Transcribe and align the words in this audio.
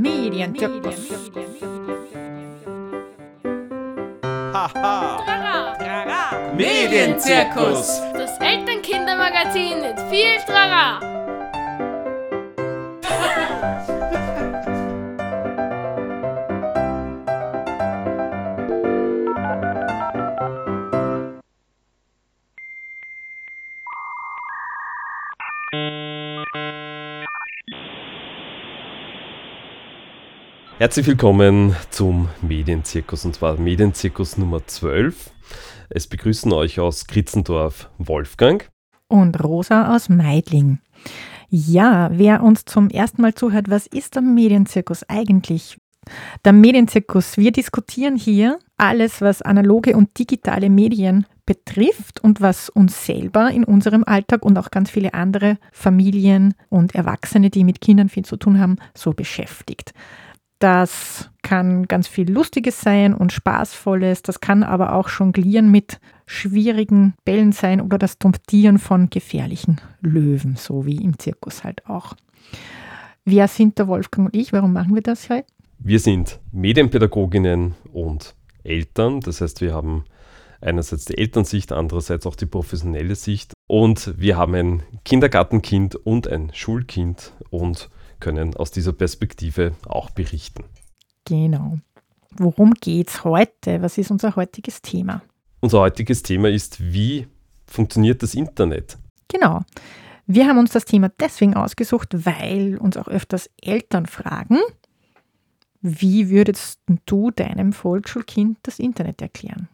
Medienzirkus. 0.00 1.10
Haha. 4.54 5.18
Medienzirkus. 6.56 8.00
Das 8.14 8.38
Elternkindermagazin 8.40 9.82
mit 9.82 10.00
viel 10.08 10.38
Trara. 10.46 11.09
Herzlich 30.80 31.08
willkommen 31.08 31.76
zum 31.90 32.30
Medienzirkus 32.40 33.26
und 33.26 33.34
zwar 33.34 33.58
Medienzirkus 33.58 34.38
Nummer 34.38 34.66
12. 34.66 35.30
Es 35.90 36.06
begrüßen 36.06 36.50
euch 36.54 36.80
aus 36.80 37.06
Kritzendorf 37.06 37.90
Wolfgang. 37.98 38.66
Und 39.06 39.44
Rosa 39.44 39.94
aus 39.94 40.08
Meidling. 40.08 40.78
Ja, 41.50 42.08
wer 42.14 42.42
uns 42.42 42.64
zum 42.64 42.88
ersten 42.88 43.20
Mal 43.20 43.34
zuhört, 43.34 43.68
was 43.68 43.86
ist 43.88 44.14
der 44.14 44.22
Medienzirkus 44.22 45.04
eigentlich? 45.06 45.76
Der 46.46 46.54
Medienzirkus, 46.54 47.36
wir 47.36 47.52
diskutieren 47.52 48.16
hier 48.16 48.58
alles, 48.78 49.20
was 49.20 49.42
analoge 49.42 49.94
und 49.94 50.18
digitale 50.18 50.70
Medien 50.70 51.26
betrifft 51.44 52.24
und 52.24 52.40
was 52.40 52.70
uns 52.70 53.04
selber 53.04 53.50
in 53.50 53.64
unserem 53.64 54.02
Alltag 54.04 54.46
und 54.46 54.56
auch 54.56 54.70
ganz 54.70 54.88
viele 54.88 55.12
andere 55.12 55.58
Familien 55.72 56.54
und 56.70 56.94
Erwachsene, 56.94 57.50
die 57.50 57.64
mit 57.64 57.82
Kindern 57.82 58.08
viel 58.08 58.24
zu 58.24 58.38
tun 58.38 58.58
haben, 58.58 58.76
so 58.96 59.12
beschäftigt. 59.12 59.92
Das 60.60 61.30
kann 61.42 61.88
ganz 61.88 62.06
viel 62.06 62.30
Lustiges 62.30 62.82
sein 62.82 63.14
und 63.14 63.32
Spaßvolles. 63.32 64.22
Das 64.22 64.40
kann 64.40 64.62
aber 64.62 64.92
auch 64.92 65.08
Jonglieren 65.08 65.70
mit 65.70 65.98
schwierigen 66.26 67.14
Bällen 67.24 67.52
sein 67.52 67.80
oder 67.80 67.96
das 67.96 68.18
Domptieren 68.18 68.78
von 68.78 69.08
gefährlichen 69.08 69.80
Löwen, 70.02 70.56
so 70.56 70.84
wie 70.84 70.96
im 70.96 71.18
Zirkus 71.18 71.64
halt 71.64 71.86
auch. 71.86 72.14
Wer 73.24 73.48
sind 73.48 73.78
der 73.78 73.88
Wolfgang 73.88 74.26
und 74.26 74.36
ich? 74.36 74.52
Warum 74.52 74.74
machen 74.74 74.94
wir 74.94 75.02
das 75.02 75.30
heute? 75.30 75.46
Wir 75.78 75.98
sind 75.98 76.38
Medienpädagoginnen 76.52 77.74
und 77.92 78.34
Eltern. 78.62 79.20
Das 79.20 79.40
heißt, 79.40 79.62
wir 79.62 79.72
haben 79.72 80.04
einerseits 80.60 81.06
die 81.06 81.16
Elternsicht, 81.16 81.72
andererseits 81.72 82.26
auch 82.26 82.36
die 82.36 82.46
professionelle 82.46 83.14
Sicht. 83.14 83.54
Und 83.66 84.12
wir 84.18 84.36
haben 84.36 84.54
ein 84.54 84.82
Kindergartenkind 85.06 85.94
und 85.96 86.28
ein 86.28 86.50
Schulkind 86.52 87.32
und 87.48 87.88
können 88.20 88.54
aus 88.56 88.70
dieser 88.70 88.92
Perspektive 88.92 89.74
auch 89.86 90.10
berichten. 90.10 90.64
Genau. 91.24 91.78
Worum 92.36 92.74
geht's 92.74 93.24
heute? 93.24 93.82
Was 93.82 93.98
ist 93.98 94.10
unser 94.10 94.36
heutiges 94.36 94.82
Thema? 94.82 95.22
Unser 95.60 95.80
heutiges 95.80 96.22
Thema 96.22 96.48
ist, 96.48 96.80
wie 96.80 97.26
funktioniert 97.66 98.22
das 98.22 98.34
Internet? 98.34 98.96
Genau. 99.28 99.60
Wir 100.26 100.46
haben 100.46 100.58
uns 100.58 100.70
das 100.70 100.84
Thema 100.84 101.10
deswegen 101.20 101.54
ausgesucht, 101.54 102.08
weil 102.24 102.78
uns 102.78 102.96
auch 102.96 103.08
öfters 103.08 103.50
Eltern 103.60 104.06
fragen, 104.06 104.58
wie 105.80 106.30
würdest 106.30 106.80
du 107.06 107.30
deinem 107.30 107.72
Volksschulkind 107.72 108.58
das 108.62 108.78
Internet 108.78 109.22
erklären? 109.22 109.68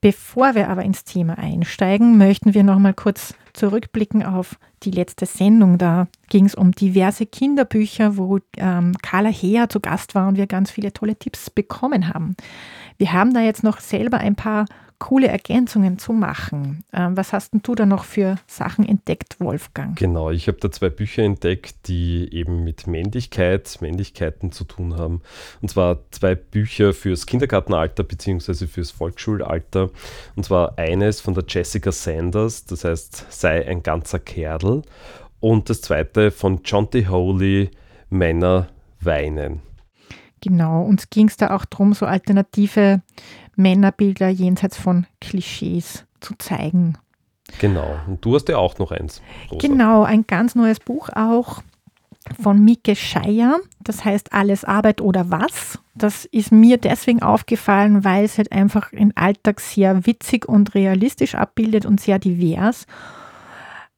Bevor 0.00 0.54
wir 0.54 0.68
aber 0.68 0.82
ins 0.82 1.04
Thema 1.04 1.38
einsteigen, 1.38 2.18
möchten 2.18 2.54
wir 2.54 2.62
noch 2.62 2.78
mal 2.78 2.94
kurz 2.94 3.34
zurückblicken 3.52 4.24
auf 4.24 4.58
die 4.82 4.90
letzte 4.90 5.26
Sendung. 5.26 5.78
Da 5.78 6.08
ging 6.28 6.46
es 6.46 6.54
um 6.54 6.72
diverse 6.72 7.26
Kinderbücher, 7.26 8.16
wo 8.16 8.38
ähm, 8.56 8.94
Carla 9.02 9.30
Heer 9.30 9.68
zu 9.68 9.80
Gast 9.80 10.14
war 10.14 10.28
und 10.28 10.36
wir 10.36 10.46
ganz 10.46 10.70
viele 10.70 10.92
tolle 10.92 11.16
Tipps 11.16 11.50
bekommen 11.50 12.12
haben. 12.12 12.36
Wir 12.96 13.12
haben 13.12 13.34
da 13.34 13.40
jetzt 13.40 13.64
noch 13.64 13.80
selber 13.80 14.18
ein 14.18 14.36
paar 14.36 14.66
coole 14.98 15.28
Ergänzungen 15.28 15.98
zu 15.98 16.12
machen. 16.12 16.84
Ähm, 16.92 17.16
was 17.16 17.32
hast 17.32 17.52
denn 17.52 17.60
du 17.62 17.74
da 17.74 17.86
noch 17.86 18.04
für 18.04 18.36
Sachen 18.46 18.88
entdeckt, 18.88 19.40
Wolfgang? 19.40 19.96
Genau, 19.96 20.30
ich 20.30 20.48
habe 20.48 20.58
da 20.60 20.70
zwei 20.70 20.88
Bücher 20.88 21.22
entdeckt, 21.22 21.88
die 21.88 22.32
eben 22.32 22.64
mit 22.64 22.86
Männlichkeit, 22.86 23.78
Männlichkeiten 23.80 24.52
zu 24.52 24.64
tun 24.64 24.96
haben. 24.96 25.22
Und 25.60 25.70
zwar 25.70 25.98
zwei 26.10 26.34
Bücher 26.34 26.92
fürs 26.92 27.26
Kindergartenalter 27.26 28.02
bzw. 28.02 28.66
fürs 28.66 28.90
Volksschulalter. 28.90 29.90
Und 30.36 30.44
zwar 30.44 30.78
eines 30.78 31.20
von 31.20 31.34
der 31.34 31.44
Jessica 31.46 31.92
Sanders, 31.92 32.64
das 32.64 32.84
heißt 32.84 33.26
Sei 33.30 33.66
ein 33.66 33.82
ganzer 33.82 34.18
Kerl. 34.18 34.82
Und 35.40 35.70
das 35.70 35.80
zweite 35.80 36.30
von 36.30 36.60
John 36.64 36.90
T. 36.90 37.06
Holy, 37.06 37.70
Männer 38.10 38.68
weinen. 39.00 39.62
Genau, 40.40 40.82
uns 40.82 41.10
ging 41.10 41.28
es 41.28 41.36
da 41.36 41.54
auch 41.54 41.64
darum, 41.64 41.94
so 41.94 42.06
alternative 42.06 43.02
Männerbilder 43.56 44.28
jenseits 44.28 44.76
von 44.76 45.06
Klischees 45.20 46.04
zu 46.20 46.34
zeigen. 46.38 46.96
Genau, 47.58 47.96
und 48.06 48.24
du 48.24 48.34
hast 48.34 48.48
ja 48.48 48.58
auch 48.58 48.78
noch 48.78 48.92
eins. 48.92 49.22
Rosa. 49.50 49.66
Genau, 49.66 50.04
ein 50.04 50.26
ganz 50.26 50.54
neues 50.54 50.80
Buch 50.80 51.08
auch 51.14 51.62
von 52.40 52.62
Mike 52.62 52.94
Scheier, 52.94 53.58
das 53.80 54.04
heißt 54.04 54.32
Alles 54.32 54.64
Arbeit 54.64 55.00
oder 55.00 55.30
was. 55.30 55.78
Das 55.94 56.26
ist 56.26 56.52
mir 56.52 56.76
deswegen 56.76 57.22
aufgefallen, 57.22 58.04
weil 58.04 58.24
es 58.24 58.38
halt 58.38 58.52
einfach 58.52 58.90
den 58.90 59.16
Alltag 59.16 59.60
sehr 59.60 60.06
witzig 60.06 60.46
und 60.46 60.74
realistisch 60.74 61.34
abbildet 61.34 61.86
und 61.86 62.00
sehr 62.00 62.18
divers. 62.18 62.86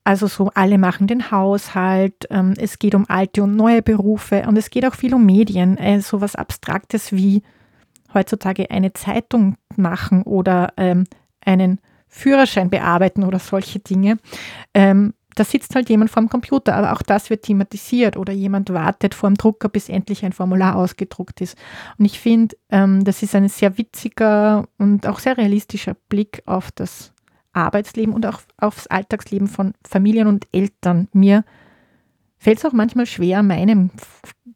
Also 0.03 0.27
so, 0.27 0.50
alle 0.55 0.78
machen 0.78 1.06
den 1.06 1.31
Haushalt, 1.31 2.27
ähm, 2.31 2.55
es 2.56 2.78
geht 2.78 2.94
um 2.94 3.05
alte 3.09 3.43
und 3.43 3.55
neue 3.55 3.83
Berufe 3.83 4.44
und 4.47 4.56
es 4.56 4.71
geht 4.71 4.87
auch 4.87 4.94
viel 4.94 5.15
um 5.15 5.27
Medien, 5.27 5.77
äh, 5.77 6.00
so 6.00 6.21
was 6.21 6.37
Abstraktes 6.37 7.12
wie 7.12 7.43
heutzutage 8.15 8.71
eine 8.71 8.93
Zeitung 8.94 9.56
machen 9.77 10.22
oder 10.22 10.72
ähm, 10.77 11.05
einen 11.44 11.81
Führerschein 12.09 12.71
bearbeiten 12.71 13.25
oder 13.25 13.39
solche 13.39 13.78
Dinge. 13.78 14.16
Ähm, 14.75 15.15
da 15.37 15.44
sitzt 15.44 15.75
halt 15.75 15.89
jemand 15.89 16.10
vorm 16.10 16.28
Computer, 16.28 16.75
aber 16.75 16.93
auch 16.93 17.03
das 17.03 17.31
wird 17.31 17.44
thematisiert 17.44 18.16
oder 18.16 18.33
jemand 18.33 18.71
wartet 18.71 19.15
vor 19.15 19.31
dem 19.31 19.37
Drucker, 19.37 19.69
bis 19.69 19.89
endlich 19.89 20.25
ein 20.25 20.33
Formular 20.33 20.75
ausgedruckt 20.75 21.41
ist. 21.41 21.56
Und 21.99 22.05
ich 22.05 22.19
finde, 22.19 22.56
das 22.69 23.22
ist 23.22 23.37
ein 23.37 23.49
sehr 23.49 23.78
witziger 23.78 24.66
und 24.77 25.06
auch 25.06 25.21
sehr 25.21 25.39
realistischer 25.39 25.94
Blick 26.09 26.43
auf 26.47 26.72
das 26.72 27.12
Arbeitsleben 27.53 28.15
und 28.15 28.27
auch 28.27 28.41
aufs 28.56 28.87
Alltagsleben 28.87 29.49
von 29.49 29.75
Familien 29.87 30.27
und 30.27 30.47
Eltern. 30.53 31.09
Mir 31.12 31.44
fällt 32.38 32.59
es 32.59 32.65
auch 32.65 32.72
manchmal 32.72 33.06
schwer, 33.06 33.43
meinem 33.43 33.91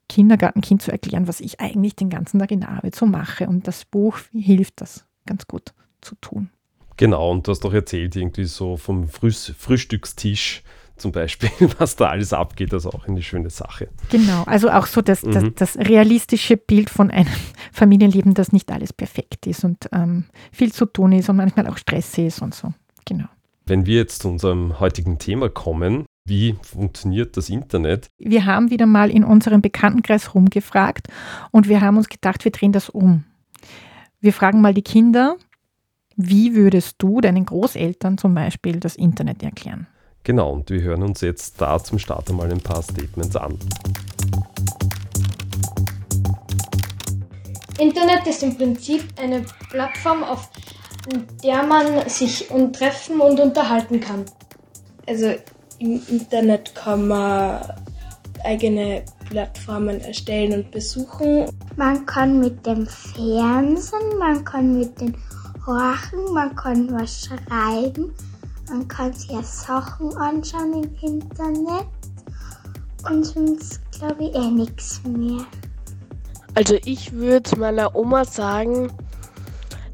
Kindergartenkind 0.09 0.83
zu 0.83 0.93
erklären, 0.93 1.29
was 1.29 1.41
ich 1.41 1.61
eigentlich 1.61 1.97
den 1.97 2.11
ganzen 2.11 2.39
Tag 2.39 2.51
in 2.51 2.61
der 2.61 2.71
Arbeit 2.71 2.95
so 2.95 3.07
mache. 3.07 3.47
Und 3.47 3.67
das 3.67 3.85
Buch 3.85 4.19
hilft 4.33 4.81
das 4.81 5.05
ganz 5.27 5.47
gut 5.47 5.75
zu 6.01 6.15
tun. 6.17 6.51
Genau, 6.97 7.31
und 7.33 7.47
du 7.47 7.51
hast 7.51 7.61
doch 7.61 7.75
erzählt, 7.75 8.15
irgendwie 8.15 8.45
so 8.45 8.77
vom 8.77 9.09
Früh 9.09 9.33
Frühstückstisch 9.33 10.63
zum 10.97 11.11
Beispiel, 11.11 11.51
was 11.79 11.97
da 11.97 12.09
alles 12.09 12.33
abgeht, 12.33 12.73
das 12.73 12.85
ist 12.85 12.95
auch 12.95 13.09
eine 13.09 13.23
schöne 13.23 13.51
Sache. 13.51 13.89
Genau, 14.11 14.45
also 14.45 14.71
auch 14.71 14.87
so 14.87 15.03
das, 15.03 15.23
das, 15.23 15.43
mhm. 15.43 15.55
das 15.57 15.77
realistische 15.77 16.57
Bild 16.57 16.89
von 16.89 17.11
einem 17.11 17.33
Familienleben, 17.73 18.35
das 18.35 18.53
nicht 18.53 18.71
alles 18.71 18.93
perfekt 18.93 19.47
ist 19.47 19.65
und 19.65 19.89
ähm, 19.93 20.27
viel 20.53 20.73
zu 20.73 20.87
tun 20.87 21.13
ist 21.13 21.29
und 21.29 21.37
manchmal 21.37 21.67
auch 21.67 21.79
Stress 21.79 22.17
ist 22.19 22.43
und 22.43 22.55
so. 22.55 22.73
Genau. 23.05 23.27
Wenn 23.67 23.87
wir 23.87 23.97
jetzt 23.97 24.23
zu 24.23 24.29
unserem 24.29 24.79
heutigen 24.81 25.19
Thema 25.19 25.49
kommen, 25.49 26.07
wie 26.27 26.57
funktioniert 26.63 27.37
das 27.37 27.49
Internet? 27.49 28.09
Wir 28.19 28.47
haben 28.47 28.71
wieder 28.71 28.87
mal 28.87 29.11
in 29.11 29.25
unserem 29.25 29.63
Bekanntenkreis 29.63 30.35
rumgefragt 30.35 31.09
und 31.51 31.69
wir 31.69 31.81
haben 31.81 31.97
uns 31.97 32.09
gedacht, 32.09 32.45
wir 32.45 32.53
drehen 32.53 32.73
das 32.73 32.89
um. 32.89 33.25
Wir 34.21 34.33
fragen 34.33 34.61
mal 34.61 34.75
die 34.75 34.83
Kinder, 34.83 35.37
wie 36.17 36.55
würdest 36.55 36.97
du 36.99 37.21
deinen 37.21 37.45
Großeltern 37.45 38.19
zum 38.19 38.35
Beispiel 38.35 38.81
das 38.81 38.97
Internet 38.97 39.43
erklären? 39.43 39.87
Genau, 40.23 40.53
und 40.53 40.71
wir 40.71 40.81
hören 40.81 41.03
uns 41.03 41.21
jetzt 41.21 41.61
da 41.61 41.83
zum 41.83 41.99
Start 41.99 42.31
einmal 42.31 42.51
ein 42.51 42.61
paar 42.61 42.83
Statements 42.83 43.37
an. 43.37 43.59
Internet 47.79 48.27
ist 48.27 48.43
im 48.43 48.57
Prinzip 48.57 49.05
eine 49.21 49.45
Plattform, 49.69 50.23
auf 50.23 50.49
der 51.43 51.63
man 51.63 52.09
sich 52.09 52.49
treffen 52.73 53.21
und 53.21 53.41
unterhalten 53.41 54.01
kann. 54.01 54.25
Also 55.07 55.35
im 55.79 56.01
Internet 56.09 56.75
kann 56.75 57.09
man 57.09 57.61
eigene 58.45 59.05
Plattformen 59.29 60.01
erstellen 60.01 60.65
und 60.65 60.71
besuchen. 60.71 61.47
Man 61.77 62.07
kann 62.07 62.41
mit 62.41 62.65
dem 62.67 62.87
Fernsehen, 62.87 64.19
man 64.19 64.45
kann 64.45 64.79
mit 64.79 65.01
den 65.01 65.17
Horchen, 65.67 66.33
man 66.33 66.55
kann 66.55 66.93
was 66.93 67.27
schreiben, 67.27 68.15
man 68.69 68.87
kann 68.89 69.13
sich 69.13 69.31
Sachen 69.43 70.15
anschauen 70.17 70.85
im 70.85 70.95
Internet 71.03 71.87
und 73.11 73.25
sonst 73.25 73.81
glaube 73.93 74.25
ich 74.25 74.35
eh 74.35 74.51
nichts 74.51 75.01
mehr. 75.05 75.45
Also 76.55 76.77
ich 76.85 77.13
würde 77.13 77.59
meiner 77.59 77.97
Oma 77.97 78.25
sagen, 78.25 78.93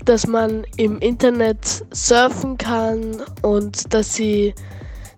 dass 0.05 0.27
man 0.27 0.65
im 0.77 0.99
Internet 0.99 1.85
surfen 1.91 2.57
kann 2.59 3.23
und 3.43 3.93
dass 3.93 4.15
sie 4.15 4.55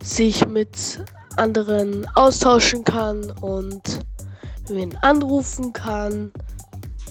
sich 0.02 0.46
mit 0.46 1.04
anderen 1.36 2.06
austauschen 2.14 2.84
kann 2.84 3.30
und 3.40 3.82
wen 4.68 4.96
anrufen 4.98 5.72
kann. 5.72 6.32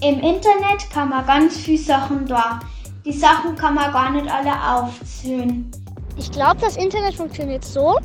Im 0.00 0.20
Internet 0.20 0.90
kann 0.92 1.08
man 1.08 1.26
ganz 1.26 1.56
viele 1.56 1.78
Sachen 1.78 2.26
da. 2.26 2.60
Die 3.04 3.12
Sachen 3.12 3.56
kann 3.56 3.74
man 3.74 3.92
gar 3.92 4.10
nicht 4.10 4.28
alle 4.30 4.52
aufzählen. 4.52 5.70
Ich 6.16 6.30
glaube, 6.30 6.60
das 6.60 6.76
Internet 6.76 7.14
funktioniert 7.14 7.64
so, 7.64 7.98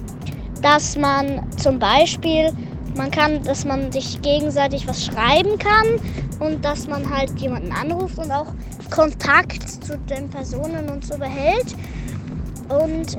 dass 0.62 0.98
man 0.98 1.46
zum 1.58 1.78
Beispiel, 1.78 2.52
man 2.96 3.12
kann, 3.12 3.44
dass 3.44 3.66
man 3.66 3.92
sich 3.92 4.22
gegenseitig 4.22 4.88
was 4.88 5.06
schreiben 5.06 5.58
kann 5.58 6.00
und 6.40 6.64
dass 6.64 6.88
man 6.88 7.10
halt 7.10 7.38
jemanden 7.40 7.72
anruft 7.72 8.18
und 8.18 8.32
auch 8.32 8.48
Kontakt 8.90 9.84
zu 9.84 9.98
den 9.98 10.30
Personen 10.30 10.90
und 10.90 11.06
so 11.06 11.18
behält. 11.18 11.76
Und 12.70 13.18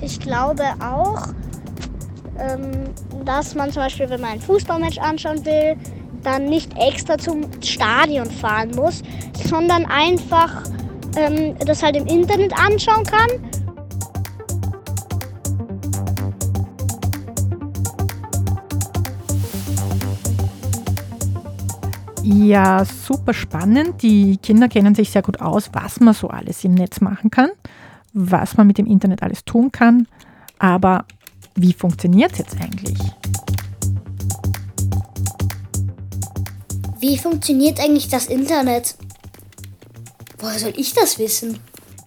ich 0.00 0.20
glaube 0.20 0.64
auch, 0.80 1.28
ähm, 2.38 2.90
dass 3.24 3.54
man 3.54 3.72
zum 3.72 3.82
Beispiel, 3.82 4.10
wenn 4.10 4.20
man 4.20 4.32
ein 4.32 4.40
Fußballmatch 4.40 4.98
anschauen 4.98 5.44
will, 5.44 5.76
dann 6.22 6.46
nicht 6.46 6.76
extra 6.76 7.16
zum 7.16 7.46
Stadion 7.62 8.30
fahren 8.30 8.72
muss, 8.74 9.02
sondern 9.48 9.86
einfach 9.86 10.62
ähm, 11.16 11.56
das 11.64 11.82
halt 11.82 11.96
im 11.96 12.06
Internet 12.06 12.52
anschauen 12.58 13.04
kann. 13.04 13.30
Ja, 22.46 22.84
super 22.84 23.34
spannend. 23.34 24.02
Die 24.02 24.36
Kinder 24.36 24.68
kennen 24.68 24.94
sich 24.94 25.10
sehr 25.10 25.22
gut 25.22 25.40
aus, 25.40 25.70
was 25.72 25.98
man 25.98 26.14
so 26.14 26.28
alles 26.28 26.62
im 26.62 26.74
Netz 26.74 27.00
machen 27.00 27.28
kann, 27.28 27.50
was 28.12 28.56
man 28.56 28.68
mit 28.68 28.78
dem 28.78 28.86
Internet 28.86 29.24
alles 29.24 29.44
tun 29.44 29.72
kann. 29.72 30.06
Aber 30.60 31.06
wie 31.56 31.72
funktioniert 31.72 32.30
es 32.32 32.38
jetzt 32.38 32.56
eigentlich? 32.60 32.98
Wie 37.00 37.18
funktioniert 37.18 37.80
eigentlich 37.80 38.06
das 38.06 38.26
Internet? 38.26 38.94
Woher 40.38 40.60
soll 40.60 40.74
ich 40.76 40.94
das 40.94 41.18
wissen? 41.18 41.58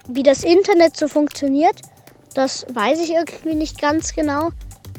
Wie 0.08 0.24
das 0.24 0.46
Internet 0.46 0.96
so 0.96 1.10
funktioniert, 1.10 1.82
das 2.34 2.66
weiß 2.74 3.02
ich 3.02 3.12
irgendwie 3.12 3.56
nicht 3.56 3.82
ganz 3.82 4.14
genau. 4.14 4.52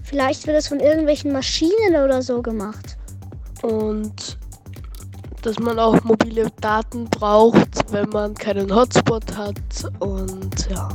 Vielleicht 0.03 0.47
wird 0.47 0.59
es 0.59 0.69
von 0.69 0.81
irgendwelchen 0.81 1.33
Maschinen 1.33 1.97
oder 2.05 2.21
so 2.21 2.43
gemacht. 2.43 2.99
Und 3.63 4.39
dass 5.43 5.59
man 5.59 5.79
auch 5.79 6.03
mobile 6.05 6.49
Daten 6.61 7.05
braucht, 7.07 7.93
wenn 7.93 8.09
man 8.11 8.35
keinen 8.35 8.75
Hotspot 8.75 9.37
hat 9.37 9.57
und 10.01 10.69
ja. 10.71 10.89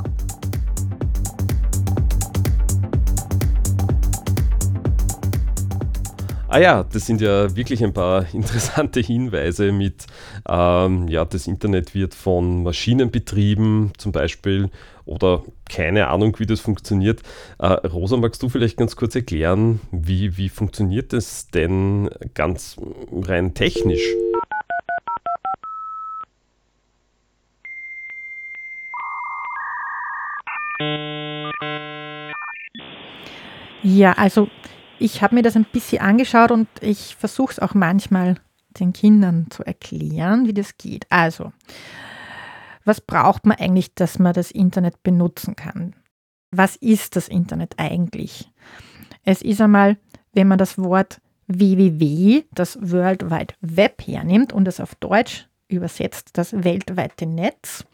Ah 6.47 6.59
ja, 6.59 6.83
das 6.83 7.05
sind 7.05 7.19
ja 7.19 7.53
wirklich 7.55 7.83
ein 7.83 7.91
paar 7.91 8.25
interessante 8.33 9.01
Hinweise 9.01 9.73
mit, 9.73 10.05
ähm, 10.47 11.07
ja, 11.09 11.25
das 11.25 11.47
Internet 11.47 11.93
wird 11.93 12.13
von 12.13 12.63
Maschinen 12.63 13.11
betrieben 13.11 13.91
zum 13.97 14.13
Beispiel 14.13 14.69
oder 15.05 15.43
keine 15.69 16.07
Ahnung, 16.07 16.37
wie 16.39 16.45
das 16.45 16.61
funktioniert. 16.61 17.21
Äh, 17.59 17.67
Rosa, 17.67 18.15
magst 18.17 18.41
du 18.41 18.47
vielleicht 18.47 18.77
ganz 18.77 18.95
kurz 18.95 19.15
erklären, 19.15 19.81
wie, 19.91 20.37
wie 20.37 20.49
funktioniert 20.49 21.13
das 21.13 21.49
denn 21.49 22.09
ganz 22.33 22.77
rein 23.11 23.53
technisch? 23.53 24.05
Ja, 33.83 34.13
also 34.13 34.49
ich 34.99 35.21
habe 35.21 35.35
mir 35.35 35.41
das 35.41 35.55
ein 35.55 35.65
bisschen 35.65 36.01
angeschaut 36.01 36.51
und 36.51 36.67
ich 36.81 37.15
versuche 37.15 37.53
es 37.53 37.59
auch 37.59 37.73
manchmal 37.73 38.35
den 38.79 38.93
Kindern 38.93 39.47
zu 39.49 39.63
erklären, 39.63 40.47
wie 40.47 40.53
das 40.53 40.77
geht. 40.77 41.05
Also, 41.09 41.53
was 42.83 43.01
braucht 43.01 43.45
man 43.45 43.57
eigentlich, 43.57 43.93
dass 43.93 44.19
man 44.19 44.33
das 44.33 44.51
Internet 44.51 45.01
benutzen 45.03 45.55
kann? 45.55 45.95
Was 46.51 46.75
ist 46.75 47.15
das 47.15 47.27
Internet 47.27 47.75
eigentlich? 47.77 48.51
Es 49.23 49.41
ist 49.41 49.61
einmal, 49.61 49.97
wenn 50.33 50.47
man 50.47 50.57
das 50.57 50.77
Wort 50.77 51.21
www, 51.47 52.43
das 52.53 52.77
World 52.81 53.29
Wide 53.29 53.53
Web 53.61 54.01
hernimmt 54.05 54.53
und 54.53 54.67
es 54.67 54.79
auf 54.79 54.95
Deutsch 54.95 55.47
übersetzt, 55.67 56.31
das 56.33 56.63
weltweite 56.63 57.25
Netz, 57.25 57.85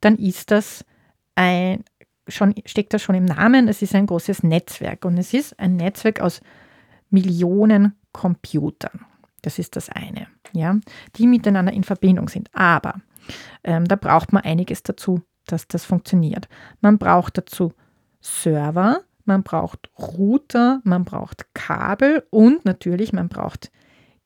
dann 0.00 0.16
ist 0.16 0.50
das 0.50 0.84
ein, 1.34 1.84
schon, 2.28 2.54
steckt 2.66 2.94
das 2.94 3.02
schon 3.02 3.14
im 3.14 3.24
Namen, 3.24 3.68
es 3.68 3.82
ist 3.82 3.94
ein 3.94 4.06
großes 4.06 4.42
Netzwerk 4.42 5.04
und 5.04 5.18
es 5.18 5.34
ist 5.34 5.58
ein 5.58 5.76
Netzwerk 5.76 6.20
aus 6.20 6.40
Millionen 7.10 7.94
Computern. 8.12 9.06
Das 9.42 9.58
ist 9.58 9.76
das 9.76 9.90
eine, 9.90 10.26
ja, 10.52 10.76
die 11.16 11.26
miteinander 11.26 11.72
in 11.72 11.84
Verbindung 11.84 12.28
sind. 12.28 12.48
Aber 12.54 13.00
ähm, 13.62 13.86
da 13.86 13.96
braucht 13.96 14.32
man 14.32 14.42
einiges 14.42 14.82
dazu, 14.82 15.22
dass 15.46 15.68
das 15.68 15.84
funktioniert. 15.84 16.48
Man 16.80 16.98
braucht 16.98 17.36
dazu 17.36 17.72
Server, 18.20 19.02
man 19.26 19.42
braucht 19.42 19.90
Router, 19.98 20.80
man 20.84 21.04
braucht 21.04 21.46
Kabel 21.54 22.26
und 22.30 22.64
natürlich 22.64 23.12
man 23.12 23.28
braucht 23.28 23.70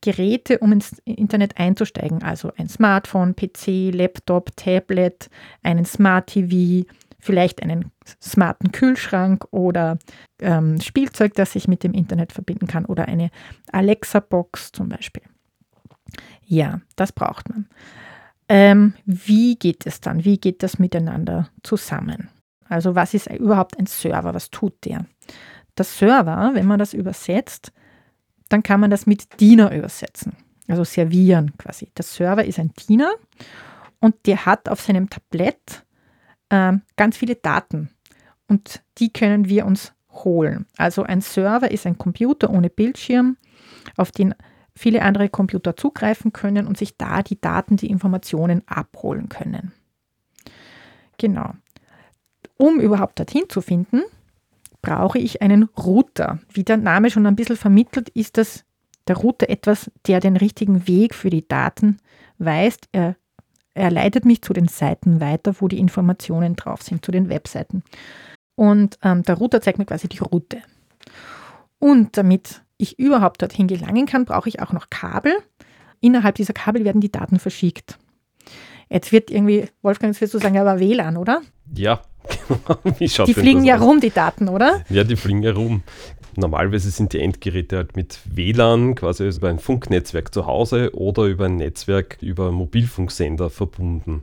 Geräte, 0.01 0.59
um 0.59 0.71
ins 0.71 0.99
Internet 1.05 1.59
einzusteigen, 1.59 2.23
also 2.23 2.53
ein 2.57 2.69
Smartphone, 2.69 3.35
PC, 3.35 3.93
Laptop, 3.93 4.55
Tablet, 4.57 5.29
einen 5.63 5.85
Smart 5.85 6.29
TV, 6.29 6.87
vielleicht 7.19 7.63
einen 7.63 7.91
smarten 8.23 8.73
Kühlschrank 8.73 9.47
oder 9.51 9.99
ähm, 10.41 10.81
Spielzeug, 10.81 11.35
das 11.35 11.53
sich 11.53 11.69
mit 11.69 11.83
dem 11.83 11.93
Internet 11.93 12.33
verbinden 12.33 12.67
kann 12.67 12.85
oder 12.85 13.07
eine 13.09 13.31
Alexa-Box 13.73 14.73
zum 14.73 14.89
Beispiel. 14.89 15.23
Ja, 16.45 16.81
das 16.97 17.13
braucht 17.13 17.49
man. 17.51 17.69
Ähm, 18.49 18.95
wie 19.05 19.57
geht 19.57 19.87
es 19.87 20.01
dann? 20.01 20.25
Wie 20.25 20.39
geht 20.39 20.63
das 20.63 20.79
miteinander 20.79 21.51
zusammen? 21.63 22.31
Also 22.69 22.95
was 22.95 23.15
ist 23.15 23.31
überhaupt 23.31 23.79
ein 23.79 23.87
Server? 23.87 24.33
Was 24.35 24.51
tut 24.51 24.85
der? 24.85 25.05
Der 25.77 25.85
Server, 25.85 26.51
wenn 26.55 26.67
man 26.67 26.79
das 26.79 26.95
übersetzt, 26.95 27.73
dann 28.49 28.63
kann 28.63 28.81
man 28.81 28.91
das 28.91 29.07
mit 29.07 29.41
Diener 29.41 29.75
übersetzen. 29.75 30.37
Also 30.67 30.85
servieren 30.85 31.57
quasi. 31.59 31.91
Der 31.97 32.05
Server 32.05 32.45
ist 32.45 32.59
ein 32.59 32.73
Diener 32.89 33.11
und 34.01 34.15
der 34.27 34.47
hat 34.47 34.69
auf 34.69 34.81
seinem 34.81 35.09
Tablett 35.11 35.85
äh, 36.51 36.73
ganz 36.97 37.17
viele 37.17 37.37
Daten 37.37 37.91
und 38.47 38.83
die 38.99 39.13
können 39.13 39.49
wir 39.49 39.67
uns 39.67 39.93
holen. 40.11 40.67
Also 40.77 41.03
ein 41.03 41.21
Server 41.21 41.71
ist 41.71 41.87
ein 41.87 41.99
Computer 41.99 42.51
ohne 42.51 42.71
Bildschirm, 42.71 43.37
auf 43.97 44.11
den 44.11 44.35
viele 44.75 45.03
andere 45.03 45.29
Computer 45.29 45.77
zugreifen 45.77 46.33
können 46.33 46.67
und 46.67 46.79
sich 46.79 46.97
da 46.97 47.23
die 47.23 47.41
Daten, 47.41 47.77
die 47.77 47.91
Informationen 47.91 48.63
abholen 48.67 49.29
können. 49.29 49.73
Genau. 51.19 51.53
Um 52.57 52.81
überhaupt 52.81 53.19
dorthin 53.19 53.45
zu 53.49 53.61
finden, 53.61 54.03
brauche 54.83 55.19
ich 55.19 55.43
einen 55.43 55.65
Router. 55.65 56.39
Wie 56.53 56.65
der 56.65 56.77
Name 56.77 57.11
schon 57.11 57.27
ein 57.27 57.37
bisschen 57.37 57.57
vermittelt, 57.57 58.09
ist 58.11 58.37
das 58.39 58.65
der 59.09 59.17
Router 59.17 59.49
etwas, 59.49 59.91
der 60.07 60.21
den 60.21 60.37
richtigen 60.37 60.87
Weg 60.87 61.15
für 61.15 61.31
die 61.31 61.47
Daten 61.47 61.99
weist. 62.39 62.89
Er 62.93 63.17
er 63.79 63.91
leitet 63.91 64.25
mich 64.25 64.43
zu 64.43 64.53
den 64.53 64.69
Seiten 64.69 65.21
weiter, 65.21 65.55
wo 65.61 65.69
die 65.69 65.79
Informationen 65.79 66.57
drauf 66.57 66.83
sind, 66.83 67.05
zu 67.05 67.13
den 67.13 67.29
Webseiten. 67.29 67.83
Und 68.55 68.99
ähm, 69.03 69.23
der 69.23 69.37
Router 69.37 69.61
zeigt 69.61 69.79
mir 69.79 69.87
quasi 69.87 70.09
die 70.09 70.19
Route. 70.19 70.59
Und 71.79 72.17
damit 72.17 72.63
ich 72.77 72.99
überhaupt 72.99 73.41
dorthin 73.41 73.69
gelangen 73.69 74.07
kann, 74.07 74.25
brauche 74.25 74.49
ich 74.49 74.61
auch 74.61 74.73
noch 74.73 74.91
Kabel. 74.91 75.33
Innerhalb 76.01 76.35
dieser 76.35 76.53
Kabel 76.53 76.85
werden 76.85 77.01
die 77.01 77.11
Daten 77.11 77.39
verschickt. 77.39 77.99
Jetzt 78.89 79.13
wird 79.13 79.31
irgendwie, 79.31 79.69
Wolfgang, 79.83 80.13
jetzt 80.13 80.21
wirst 80.21 80.35
du 80.35 80.39
sagen, 80.39 80.59
aber 80.59 80.81
WLAN, 80.81 81.17
oder? 81.17 81.43
Ja, 81.75 82.03
die 83.01 83.09
fliegen 83.09 83.65
ja 83.65 83.77
rum, 83.77 84.01
die 84.01 84.11
Daten, 84.11 84.49
oder? 84.49 84.83
Ja, 84.89 85.05
die 85.05 85.17
fliegen 85.17 85.43
ja 85.43 85.53
rum. 85.53 85.83
Normalerweise 86.39 86.91
sind 86.91 87.13
die 87.13 87.21
Endgeräte 87.21 87.77
halt 87.77 87.97
mit 87.97 88.21
WLAN, 88.25 88.95
quasi 88.95 89.29
über 89.29 89.49
ein 89.49 89.59
Funknetzwerk 89.59 90.33
zu 90.33 90.47
Hause 90.47 90.95
oder 90.95 91.25
über 91.25 91.47
ein 91.47 91.57
Netzwerk 91.57 92.19
über 92.21 92.53
Mobilfunksender 92.53 93.51
verbunden. 93.51 94.23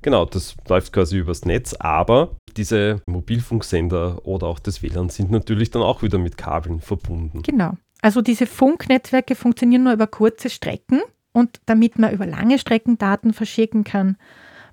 Genau, 0.00 0.24
das 0.26 0.54
läuft 0.68 0.92
quasi 0.92 1.18
übers 1.18 1.44
Netz, 1.44 1.74
aber 1.74 2.36
diese 2.56 3.02
Mobilfunksender 3.06 4.24
oder 4.24 4.46
auch 4.46 4.60
das 4.60 4.80
WLAN 4.80 5.08
sind 5.08 5.32
natürlich 5.32 5.72
dann 5.72 5.82
auch 5.82 6.02
wieder 6.02 6.18
mit 6.18 6.36
Kabeln 6.36 6.80
verbunden. 6.80 7.42
Genau. 7.42 7.76
Also 8.00 8.22
diese 8.22 8.46
Funknetzwerke 8.46 9.34
funktionieren 9.34 9.82
nur 9.82 9.92
über 9.92 10.06
kurze 10.06 10.50
Strecken 10.50 11.00
und 11.32 11.60
damit 11.66 11.98
man 11.98 12.12
über 12.12 12.26
lange 12.26 12.60
Strecken 12.60 12.96
Daten 12.98 13.32
verschicken 13.32 13.82
kann, 13.82 14.16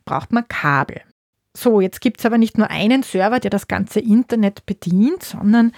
braucht 0.05 0.31
man 0.31 0.47
Kabel. 0.47 1.01
So, 1.55 1.81
jetzt 1.81 2.01
gibt 2.01 2.19
es 2.19 2.25
aber 2.25 2.37
nicht 2.37 2.57
nur 2.57 2.69
einen 2.69 3.03
Server, 3.03 3.39
der 3.39 3.51
das 3.51 3.67
ganze 3.67 3.99
Internet 3.99 4.65
bedient, 4.65 5.23
sondern 5.23 5.71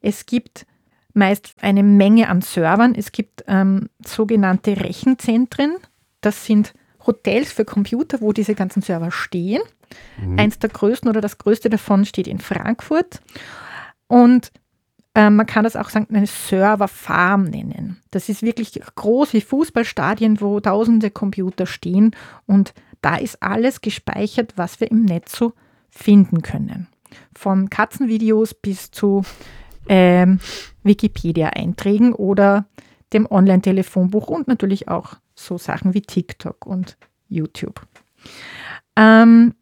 es 0.00 0.26
gibt 0.26 0.66
meist 1.14 1.54
eine 1.60 1.82
Menge 1.82 2.28
an 2.28 2.42
Servern. 2.42 2.94
Es 2.94 3.12
gibt 3.12 3.44
ähm, 3.46 3.88
sogenannte 4.04 4.78
Rechenzentren. 4.78 5.76
Das 6.20 6.46
sind 6.46 6.74
Hotels 7.06 7.52
für 7.52 7.64
Computer, 7.64 8.20
wo 8.20 8.32
diese 8.32 8.54
ganzen 8.54 8.82
Server 8.82 9.10
stehen. 9.10 9.62
Mhm. 10.18 10.38
Eins 10.38 10.58
der 10.58 10.70
größten 10.70 11.08
oder 11.08 11.20
das 11.20 11.38
größte 11.38 11.70
davon 11.70 12.04
steht 12.04 12.26
in 12.26 12.38
Frankfurt. 12.38 13.20
Und 14.06 14.52
Ähm, 15.14 15.36
man 15.36 15.44
kann 15.44 15.64
das 15.64 15.76
auch 15.76 15.90
sagen, 15.90 16.06
eine 16.08 16.26
Serverfarm 16.26 17.44
nennen. 17.44 18.00
Das 18.10 18.30
ist 18.30 18.40
wirklich 18.40 18.80
groß 18.94 19.34
wie 19.34 19.42
Fußballstadien, 19.42 20.40
wo 20.40 20.58
tausende 20.58 21.10
Computer 21.10 21.66
stehen 21.66 22.16
und 22.46 22.72
da 23.02 23.16
ist 23.16 23.42
alles 23.42 23.80
gespeichert, 23.80 24.54
was 24.56 24.80
wir 24.80 24.90
im 24.90 25.04
Netz 25.04 25.36
so 25.36 25.52
finden 25.90 26.40
können. 26.42 26.88
Von 27.34 27.68
Katzenvideos 27.68 28.54
bis 28.54 28.90
zu 28.90 29.22
ähm, 29.88 30.40
Wikipedia-Einträgen 30.82 32.14
oder 32.14 32.66
dem 33.12 33.30
Online-Telefonbuch 33.30 34.28
und 34.28 34.48
natürlich 34.48 34.88
auch 34.88 35.16
so 35.34 35.58
Sachen 35.58 35.92
wie 35.92 36.00
TikTok 36.02 36.64
und 36.66 36.96
YouTube. 37.28 37.86
Ähm, 38.96 39.54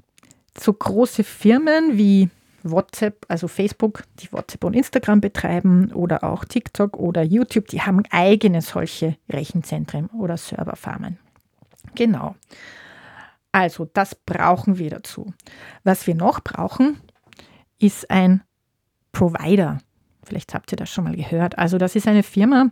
so 0.58 0.72
große 0.72 1.24
Firmen 1.24 1.96
wie 1.96 2.28
WhatsApp, 2.62 3.24
also 3.28 3.48
Facebook, 3.48 4.02
die 4.18 4.32
WhatsApp 4.32 4.64
und 4.64 4.74
Instagram 4.74 5.20
betreiben 5.20 5.92
oder 5.92 6.24
auch 6.24 6.44
TikTok 6.44 6.98
oder 6.98 7.22
YouTube, 7.22 7.68
die 7.68 7.80
haben 7.80 8.02
eigene 8.10 8.60
solche 8.60 9.16
Rechenzentren 9.28 10.06
oder 10.06 10.36
Serverfarmen. 10.36 11.18
Genau. 11.94 12.34
Also 13.52 13.86
das 13.92 14.14
brauchen 14.14 14.78
wir 14.78 14.90
dazu. 14.90 15.32
Was 15.82 16.06
wir 16.06 16.14
noch 16.14 16.40
brauchen, 16.40 17.00
ist 17.78 18.10
ein 18.10 18.42
Provider. 19.12 19.78
Vielleicht 20.22 20.54
habt 20.54 20.70
ihr 20.72 20.76
das 20.76 20.90
schon 20.90 21.04
mal 21.04 21.16
gehört. 21.16 21.58
Also 21.58 21.78
das 21.78 21.96
ist 21.96 22.06
eine 22.06 22.22
Firma, 22.22 22.70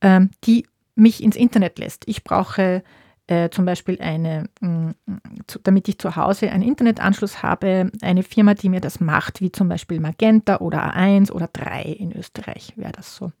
ähm, 0.00 0.30
die 0.44 0.66
mich 0.94 1.22
ins 1.22 1.36
Internet 1.36 1.78
lässt. 1.78 2.04
Ich 2.06 2.24
brauche 2.24 2.82
äh, 3.26 3.50
zum 3.50 3.66
Beispiel 3.66 4.00
eine, 4.00 4.48
mh, 4.60 4.94
mm, 5.06 5.18
zu, 5.46 5.58
damit 5.58 5.86
ich 5.88 5.98
zu 5.98 6.16
Hause 6.16 6.50
einen 6.50 6.62
Internetanschluss 6.62 7.42
habe, 7.42 7.92
eine 8.00 8.22
Firma, 8.22 8.54
die 8.54 8.70
mir 8.70 8.80
das 8.80 9.00
macht, 9.00 9.40
wie 9.40 9.52
zum 9.52 9.68
Beispiel 9.68 10.00
Magenta 10.00 10.58
oder 10.58 10.94
A1 10.94 11.30
oder 11.30 11.48
3 11.48 11.82
in 11.82 12.12
Österreich 12.12 12.72
wäre 12.76 12.92
das 12.92 13.14
so. 13.14 13.32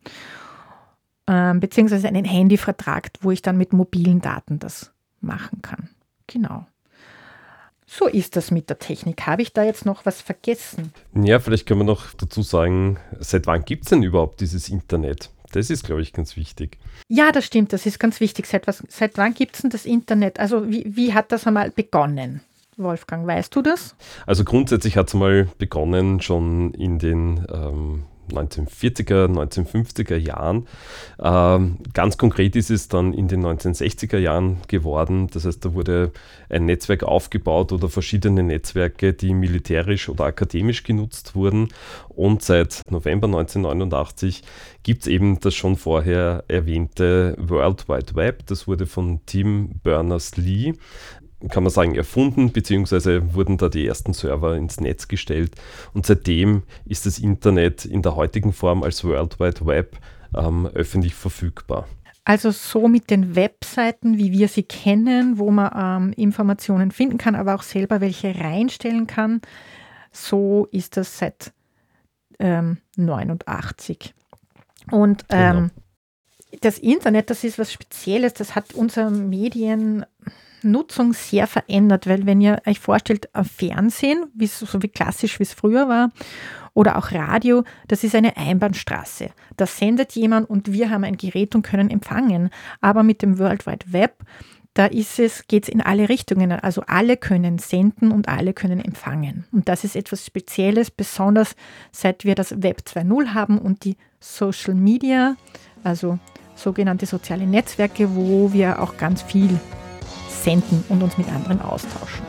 Ähm, 1.26 1.60
beziehungsweise 1.60 2.08
einen 2.08 2.24
Handyvertrag, 2.24 3.10
wo 3.20 3.30
ich 3.30 3.42
dann 3.42 3.56
mit 3.56 3.72
mobilen 3.72 4.20
Daten 4.20 4.58
das 4.58 4.92
machen 5.20 5.62
kann. 5.62 5.88
Genau. 6.28 6.66
So 7.90 8.06
ist 8.06 8.36
das 8.36 8.50
mit 8.50 8.68
der 8.68 8.78
Technik. 8.78 9.26
Habe 9.26 9.42
ich 9.42 9.52
da 9.54 9.64
jetzt 9.64 9.86
noch 9.86 10.04
was 10.04 10.20
vergessen? 10.20 10.92
Ja, 11.14 11.40
vielleicht 11.40 11.66
können 11.66 11.80
wir 11.80 11.84
noch 11.84 12.12
dazu 12.12 12.42
sagen, 12.42 12.98
seit 13.18 13.46
wann 13.46 13.64
gibt 13.64 13.84
es 13.84 13.90
denn 13.90 14.02
überhaupt 14.02 14.40
dieses 14.40 14.68
Internet? 14.68 15.30
Das 15.52 15.70
ist, 15.70 15.84
glaube 15.84 16.02
ich, 16.02 16.12
ganz 16.12 16.36
wichtig. 16.36 16.76
Ja, 17.08 17.32
das 17.32 17.46
stimmt, 17.46 17.72
das 17.72 17.86
ist 17.86 17.98
ganz 17.98 18.20
wichtig. 18.20 18.46
Seit, 18.46 18.66
was, 18.66 18.84
seit 18.88 19.16
wann 19.16 19.32
gibt 19.32 19.56
es 19.56 19.62
denn 19.62 19.70
das 19.70 19.86
Internet? 19.86 20.38
Also 20.38 20.68
wie, 20.70 20.84
wie 20.94 21.14
hat 21.14 21.32
das 21.32 21.46
einmal 21.46 21.70
begonnen? 21.70 22.42
Wolfgang, 22.76 23.26
weißt 23.26 23.56
du 23.56 23.62
das? 23.62 23.96
Also 24.26 24.44
grundsätzlich 24.44 24.98
hat 24.98 25.08
es 25.08 25.14
mal 25.14 25.48
begonnen 25.56 26.20
schon 26.20 26.74
in 26.74 26.98
den 26.98 27.46
ähm, 27.50 28.04
1940er, 28.32 29.26
1950er 29.26 30.16
Jahren. 30.16 30.66
Ähm, 31.20 31.78
ganz 31.94 32.18
konkret 32.18 32.56
ist 32.56 32.70
es 32.70 32.88
dann 32.88 33.12
in 33.12 33.28
den 33.28 33.44
1960er 33.44 34.18
Jahren 34.18 34.58
geworden. 34.68 35.28
Das 35.32 35.44
heißt, 35.44 35.64
da 35.64 35.74
wurde 35.74 36.12
ein 36.48 36.66
Netzwerk 36.66 37.02
aufgebaut 37.02 37.72
oder 37.72 37.88
verschiedene 37.88 38.42
Netzwerke, 38.42 39.12
die 39.12 39.34
militärisch 39.34 40.08
oder 40.08 40.24
akademisch 40.24 40.82
genutzt 40.82 41.34
wurden. 41.34 41.68
Und 42.08 42.42
seit 42.42 42.82
November 42.90 43.26
1989 43.26 44.42
gibt 44.82 45.02
es 45.02 45.06
eben 45.08 45.40
das 45.40 45.54
schon 45.54 45.76
vorher 45.76 46.44
erwähnte 46.48 47.36
World 47.38 47.88
Wide 47.88 48.14
Web. 48.14 48.46
Das 48.46 48.66
wurde 48.66 48.86
von 48.86 49.20
Tim 49.26 49.80
Berners-Lee 49.82 50.74
kann 51.50 51.62
man 51.62 51.70
sagen, 51.70 51.94
erfunden, 51.94 52.52
beziehungsweise 52.52 53.34
wurden 53.34 53.58
da 53.58 53.68
die 53.68 53.86
ersten 53.86 54.12
Server 54.12 54.56
ins 54.56 54.80
Netz 54.80 55.06
gestellt. 55.06 55.54
Und 55.94 56.04
seitdem 56.04 56.62
ist 56.84 57.06
das 57.06 57.18
Internet 57.18 57.84
in 57.84 58.02
der 58.02 58.16
heutigen 58.16 58.52
Form 58.52 58.82
als 58.82 59.04
World 59.04 59.38
Wide 59.38 59.64
Web 59.66 59.96
ähm, 60.36 60.66
öffentlich 60.74 61.14
verfügbar. 61.14 61.86
Also 62.24 62.50
so 62.50 62.88
mit 62.88 63.08
den 63.10 63.36
Webseiten, 63.36 64.18
wie 64.18 64.32
wir 64.32 64.48
sie 64.48 64.64
kennen, 64.64 65.38
wo 65.38 65.50
man 65.50 65.70
ähm, 65.74 66.12
Informationen 66.12 66.90
finden 66.90 67.16
kann, 67.16 67.34
aber 67.34 67.54
auch 67.54 67.62
selber 67.62 68.00
welche 68.02 68.38
reinstellen 68.38 69.06
kann, 69.06 69.40
so 70.12 70.68
ist 70.70 70.96
das 70.96 71.18
seit 71.18 71.52
ähm, 72.38 72.78
89. 72.96 74.12
Und 74.90 75.24
ähm, 75.30 75.70
genau. 76.50 76.60
das 76.60 76.78
Internet, 76.78 77.30
das 77.30 77.44
ist 77.44 77.58
was 77.58 77.72
Spezielles, 77.72 78.34
das 78.34 78.54
hat 78.54 78.74
unser 78.74 79.10
Medien 79.10 80.04
Nutzung 80.62 81.12
sehr 81.12 81.46
verändert, 81.46 82.06
weil 82.06 82.26
wenn 82.26 82.40
ihr 82.40 82.60
euch 82.66 82.80
vorstellt, 82.80 83.28
Fernsehen, 83.42 84.24
so 84.40 84.82
wie 84.82 84.88
klassisch 84.88 85.38
wie 85.38 85.44
es 85.44 85.52
früher 85.52 85.88
war, 85.88 86.10
oder 86.74 86.96
auch 86.96 87.10
Radio, 87.10 87.64
das 87.88 88.04
ist 88.04 88.14
eine 88.14 88.36
Einbahnstraße. 88.36 89.30
Da 89.56 89.66
sendet 89.66 90.12
jemand 90.12 90.48
und 90.48 90.72
wir 90.72 90.90
haben 90.90 91.02
ein 91.02 91.16
Gerät 91.16 91.56
und 91.56 91.62
können 91.62 91.90
empfangen. 91.90 92.50
Aber 92.80 93.02
mit 93.02 93.20
dem 93.20 93.40
World 93.40 93.66
Wide 93.66 93.86
Web, 93.92 94.22
da 94.74 94.86
ist 94.86 95.18
es, 95.18 95.48
geht 95.48 95.64
es 95.64 95.68
in 95.68 95.80
alle 95.80 96.08
Richtungen. 96.08 96.52
Also 96.52 96.82
alle 96.86 97.16
können 97.16 97.58
senden 97.58 98.12
und 98.12 98.28
alle 98.28 98.52
können 98.52 98.80
empfangen. 98.80 99.44
Und 99.50 99.68
das 99.68 99.82
ist 99.82 99.96
etwas 99.96 100.24
Spezielles, 100.24 100.92
besonders 100.92 101.56
seit 101.90 102.24
wir 102.24 102.36
das 102.36 102.62
Web 102.62 102.82
2.0 102.86 103.34
haben 103.34 103.58
und 103.58 103.84
die 103.84 103.96
Social 104.20 104.74
Media, 104.74 105.36
also 105.82 106.20
sogenannte 106.54 107.06
soziale 107.06 107.46
Netzwerke, 107.46 108.14
wo 108.14 108.52
wir 108.52 108.80
auch 108.80 108.96
ganz 108.96 109.22
viel 109.22 109.58
senden 110.42 110.84
und 110.88 111.02
uns 111.02 111.16
mit 111.18 111.28
anderen 111.28 111.60
austauschen. 111.60 112.24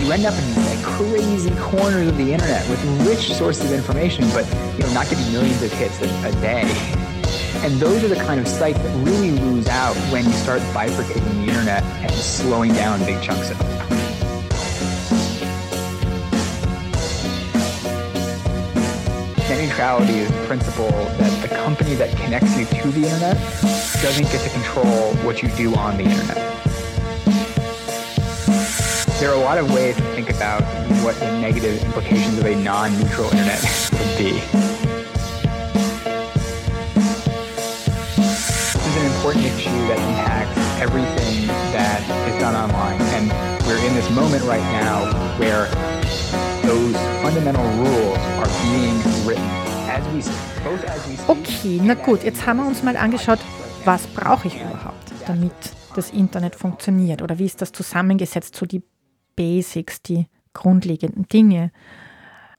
You 0.00 0.12
end 0.12 0.24
up 0.24 0.34
in 0.34 0.64
like 0.64 0.82
crazy 0.82 1.50
corners 1.60 2.08
of 2.08 2.16
the 2.16 2.32
internet 2.32 2.66
with 2.70 2.82
rich 3.06 3.34
sources 3.34 3.64
of 3.64 3.72
information, 3.72 4.24
but 4.30 4.46
you 4.78 4.84
know, 4.84 4.92
not 4.94 5.08
getting 5.10 5.30
millions 5.32 5.62
of 5.62 5.70
hits 5.72 6.00
a, 6.00 6.28
a 6.28 6.32
day. 6.40 6.64
And 7.62 7.78
those 7.80 8.02
are 8.04 8.08
the 8.08 8.16
kind 8.16 8.40
of 8.40 8.48
sites 8.48 8.78
that 8.78 9.04
really 9.04 9.32
lose 9.32 9.68
out 9.68 9.96
when 10.12 10.24
you 10.24 10.32
start 10.32 10.60
bifurcating 10.72 11.44
the 11.44 11.52
internet 11.52 11.82
and 11.82 12.10
slowing 12.12 12.72
down 12.72 13.04
big 13.04 13.20
chunks 13.20 13.50
of 13.50 13.60
it. 13.60 13.77
Neutrality 19.78 20.18
is 20.18 20.28
the 20.32 20.46
principle 20.48 20.90
that 20.90 21.40
the 21.40 21.54
company 21.54 21.94
that 21.94 22.10
connects 22.16 22.58
you 22.58 22.64
to 22.64 22.90
the 22.90 23.04
internet 23.04 23.36
doesn't 24.02 24.24
get 24.32 24.40
to 24.42 24.50
control 24.50 25.14
what 25.24 25.40
you 25.40 25.48
do 25.50 25.72
on 25.76 25.96
the 25.96 26.02
internet. 26.02 26.36
There 29.20 29.30
are 29.30 29.36
a 29.36 29.44
lot 29.44 29.56
of 29.56 29.72
ways 29.72 29.94
to 29.94 30.02
think 30.16 30.30
about 30.30 30.64
what 31.04 31.14
the 31.20 31.30
negative 31.40 31.80
implications 31.84 32.40
of 32.40 32.46
a 32.46 32.56
non-neutral 32.56 33.30
internet 33.30 33.62
would 33.92 34.18
be. 34.18 34.32
This 38.18 38.84
is 38.84 38.96
an 38.96 39.06
important 39.14 39.44
issue 39.44 39.70
that 39.86 39.98
impacts 40.10 40.58
everything 40.82 41.46
that 41.70 42.02
is 42.26 42.40
done 42.40 42.56
online. 42.56 43.00
And 43.14 43.30
we're 43.64 43.78
in 43.86 43.94
this 43.94 44.10
moment 44.10 44.42
right 44.42 44.66
now 44.82 45.06
where 45.38 45.66
those 46.66 46.96
fundamental 47.22 47.64
rules 47.78 48.18
are 48.18 48.48
being 48.64 49.24
written 49.24 49.67
Okay, 51.26 51.80
na 51.82 51.94
gut, 51.94 52.22
jetzt 52.22 52.46
haben 52.46 52.58
wir 52.58 52.66
uns 52.66 52.82
mal 52.82 52.96
angeschaut, 52.96 53.38
was 53.86 54.06
brauche 54.08 54.48
ich 54.48 54.60
überhaupt, 54.60 55.12
damit 55.26 55.52
das 55.96 56.10
Internet 56.10 56.54
funktioniert 56.56 57.22
oder 57.22 57.38
wie 57.38 57.46
ist 57.46 57.62
das 57.62 57.72
zusammengesetzt, 57.72 58.54
so 58.54 58.66
die 58.66 58.82
Basics, 59.34 60.02
die 60.02 60.26
grundlegenden 60.52 61.26
Dinge. 61.28 61.72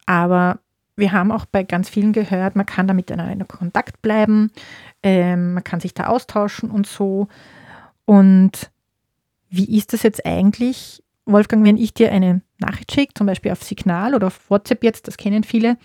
Aber 0.08 0.60
wir 0.96 1.12
haben 1.12 1.32
auch 1.32 1.46
bei 1.46 1.64
ganz 1.64 1.88
vielen 1.88 2.14
gehört, 2.14 2.56
man 2.56 2.66
kann 2.66 2.88
da 2.88 2.96
miteinander 2.96 3.32
in 3.32 3.48
Kontakt 3.48 4.02
bleiben, 4.02 4.52
ähm, 5.04 5.54
man 5.54 5.64
kann 5.64 5.80
sich 5.80 5.94
da 5.94 6.08
austauschen 6.08 6.72
und 6.72 6.88
so. 6.88 7.28
Und 8.06 8.72
wie 9.50 9.78
ist 9.78 9.94
das 9.94 10.02
jetzt 10.02 10.26
eigentlich, 10.26 11.04
Wolfgang, 11.26 11.64
wenn 11.64 11.78
ich 11.78 11.94
dir 11.94 12.12
eine 12.12 12.42
Nachricht 12.58 12.92
schicke, 12.92 13.14
zum 13.14 13.28
Beispiel 13.28 13.52
auf 13.52 13.64
Signal 13.64 14.16
oder 14.16 14.28
auf 14.28 14.50
WhatsApp 14.50 14.84
jetzt, 14.84 15.08
das 15.08 15.18
kennen 15.18 15.44
viele, 15.44 15.78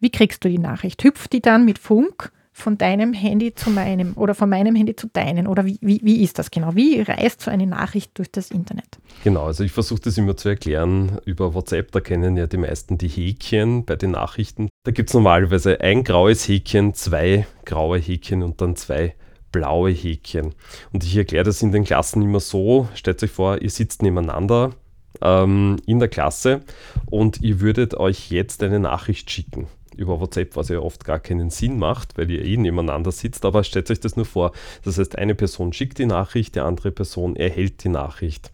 wie 0.00 0.10
kriegst 0.10 0.44
du 0.44 0.48
die 0.48 0.58
Nachricht? 0.58 1.02
Hüpft 1.04 1.32
die 1.32 1.40
dann 1.40 1.64
mit 1.64 1.78
Funk 1.78 2.32
von 2.56 2.78
deinem 2.78 3.12
Handy 3.12 3.54
zu 3.54 3.68
meinem 3.68 4.14
oder 4.16 4.34
von 4.34 4.48
meinem 4.48 4.74
Handy 4.74 4.96
zu 4.96 5.08
deinen? 5.08 5.46
Oder 5.46 5.66
wie, 5.66 5.78
wie, 5.82 6.00
wie 6.02 6.22
ist 6.22 6.38
das 6.38 6.50
genau? 6.50 6.74
Wie 6.74 7.00
reist 7.02 7.42
so 7.42 7.50
eine 7.50 7.66
Nachricht 7.66 8.16
durch 8.16 8.30
das 8.30 8.50
Internet? 8.50 8.98
Genau, 9.24 9.44
also 9.44 9.62
ich 9.62 9.72
versuche 9.72 10.00
das 10.00 10.16
immer 10.16 10.36
zu 10.38 10.48
erklären 10.48 11.18
über 11.26 11.52
WhatsApp. 11.52 11.92
Da 11.92 12.00
kennen 12.00 12.36
ja 12.36 12.46
die 12.46 12.56
meisten 12.56 12.96
die 12.96 13.08
Häkchen 13.08 13.84
bei 13.84 13.96
den 13.96 14.12
Nachrichten. 14.12 14.70
Da 14.84 14.90
gibt 14.90 15.10
es 15.10 15.14
normalerweise 15.14 15.80
ein 15.82 16.02
graues 16.02 16.48
Häkchen, 16.48 16.94
zwei 16.94 17.46
graue 17.66 17.98
Häkchen 17.98 18.42
und 18.42 18.60
dann 18.62 18.74
zwei 18.74 19.14
blaue 19.52 19.90
Häkchen. 19.90 20.54
Und 20.92 21.04
ich 21.04 21.14
erkläre 21.14 21.44
das 21.44 21.62
in 21.62 21.72
den 21.72 21.84
Klassen 21.84 22.22
immer 22.22 22.40
so. 22.40 22.88
Stellt 22.94 23.22
euch 23.22 23.30
vor, 23.30 23.60
ihr 23.60 23.70
sitzt 23.70 24.02
nebeneinander 24.02 24.72
ähm, 25.20 25.76
in 25.84 25.98
der 25.98 26.08
Klasse 26.08 26.62
und 27.04 27.42
ihr 27.42 27.60
würdet 27.60 27.94
euch 27.94 28.30
jetzt 28.30 28.62
eine 28.62 28.80
Nachricht 28.80 29.30
schicken 29.30 29.68
über 29.96 30.20
WhatsApp, 30.20 30.56
was 30.56 30.68
ja 30.68 30.78
oft 30.78 31.04
gar 31.04 31.18
keinen 31.18 31.50
Sinn 31.50 31.78
macht, 31.78 32.16
weil 32.18 32.30
ihr 32.30 32.44
eh 32.44 32.56
nebeneinander 32.56 33.12
sitzt, 33.12 33.44
aber 33.44 33.64
stellt 33.64 33.90
euch 33.90 34.00
das 34.00 34.16
nur 34.16 34.26
vor. 34.26 34.52
Das 34.84 34.98
heißt, 34.98 35.16
eine 35.18 35.34
Person 35.34 35.72
schickt 35.72 35.98
die 35.98 36.06
Nachricht, 36.06 36.54
die 36.54 36.60
andere 36.60 36.90
Person 36.90 37.36
erhält 37.36 37.84
die 37.84 37.88
Nachricht. 37.88 38.50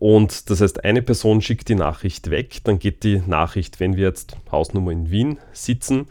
Und 0.00 0.48
das 0.48 0.62
heißt, 0.62 0.82
eine 0.82 1.02
Person 1.02 1.42
schickt 1.42 1.68
die 1.68 1.74
Nachricht 1.74 2.30
weg, 2.30 2.64
dann 2.64 2.78
geht 2.78 3.04
die 3.04 3.22
Nachricht, 3.26 3.80
wenn 3.80 3.96
wir 3.96 4.06
jetzt 4.06 4.34
Hausnummer 4.50 4.92
in 4.92 5.10
Wien 5.10 5.36
sitzen, 5.52 6.06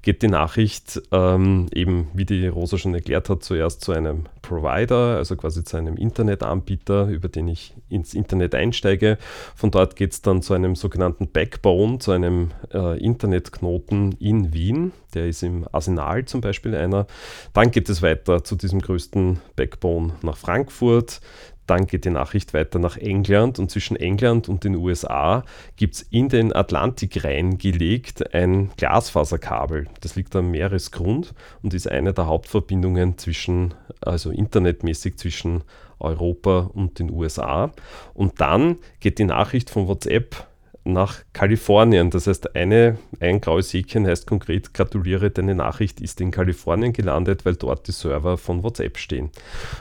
geht 0.00 0.22
die 0.22 0.28
Nachricht 0.28 1.02
ähm, 1.12 1.66
eben, 1.74 2.08
wie 2.14 2.24
die 2.24 2.46
Rosa 2.46 2.78
schon 2.78 2.94
erklärt 2.94 3.28
hat, 3.28 3.42
zuerst 3.42 3.82
zu 3.82 3.92
einem 3.92 4.24
Provider, 4.40 5.16
also 5.16 5.36
quasi 5.36 5.62
zu 5.62 5.76
einem 5.76 5.96
Internetanbieter, 5.96 7.08
über 7.08 7.28
den 7.28 7.48
ich 7.48 7.74
ins 7.90 8.14
Internet 8.14 8.54
einsteige. 8.54 9.18
Von 9.54 9.70
dort 9.70 9.96
geht 9.96 10.12
es 10.12 10.22
dann 10.22 10.40
zu 10.40 10.54
einem 10.54 10.74
sogenannten 10.74 11.28
Backbone, 11.28 11.98
zu 11.98 12.12
einem 12.12 12.50
äh, 12.72 12.98
Internetknoten 12.98 14.12
in 14.20 14.54
Wien. 14.54 14.92
Der 15.14 15.26
ist 15.26 15.42
im 15.42 15.66
Arsenal 15.70 16.24
zum 16.24 16.40
Beispiel 16.40 16.74
einer. 16.74 17.06
Dann 17.52 17.70
geht 17.70 17.88
es 17.88 18.02
weiter 18.02 18.42
zu 18.42 18.56
diesem 18.56 18.80
größten 18.80 19.40
Backbone 19.56 20.14
nach 20.22 20.36
Frankfurt. 20.36 21.20
Dann 21.66 21.86
geht 21.86 22.04
die 22.04 22.10
Nachricht 22.10 22.54
weiter 22.54 22.78
nach 22.78 22.96
England 22.96 23.58
und 23.58 23.70
zwischen 23.70 23.96
England 23.96 24.48
und 24.48 24.64
den 24.64 24.76
USA 24.76 25.44
gibt 25.76 25.94
es 25.94 26.02
in 26.02 26.28
den 26.28 26.54
Atlantik 26.54 27.24
reingelegt 27.24 28.34
ein 28.34 28.70
Glasfaserkabel. 28.76 29.86
Das 30.00 30.16
liegt 30.16 30.36
am 30.36 30.50
Meeresgrund 30.50 31.34
und 31.62 31.74
ist 31.74 31.90
eine 31.90 32.12
der 32.12 32.26
Hauptverbindungen 32.26 33.16
zwischen, 33.18 33.74
also 34.00 34.30
internetmäßig 34.30 35.16
zwischen 35.16 35.62
Europa 35.98 36.70
und 36.74 36.98
den 36.98 37.10
USA. 37.10 37.72
Und 38.12 38.40
dann 38.40 38.76
geht 39.00 39.18
die 39.18 39.24
Nachricht 39.24 39.70
von 39.70 39.88
WhatsApp 39.88 40.46
nach 40.84 41.22
Kalifornien. 41.32 42.10
Das 42.10 42.26
heißt, 42.26 42.54
eine, 42.54 42.98
ein 43.20 43.40
graues 43.40 43.72
Häkchen 43.72 44.06
heißt 44.06 44.26
konkret, 44.26 44.74
gratuliere, 44.74 45.30
deine 45.30 45.54
Nachricht 45.54 46.00
ist 46.00 46.20
in 46.20 46.30
Kalifornien 46.30 46.92
gelandet, 46.92 47.46
weil 47.46 47.56
dort 47.56 47.88
die 47.88 47.92
Server 47.92 48.36
von 48.36 48.62
WhatsApp 48.62 48.98
stehen. 48.98 49.30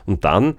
Und 0.06 0.24
dann 0.24 0.56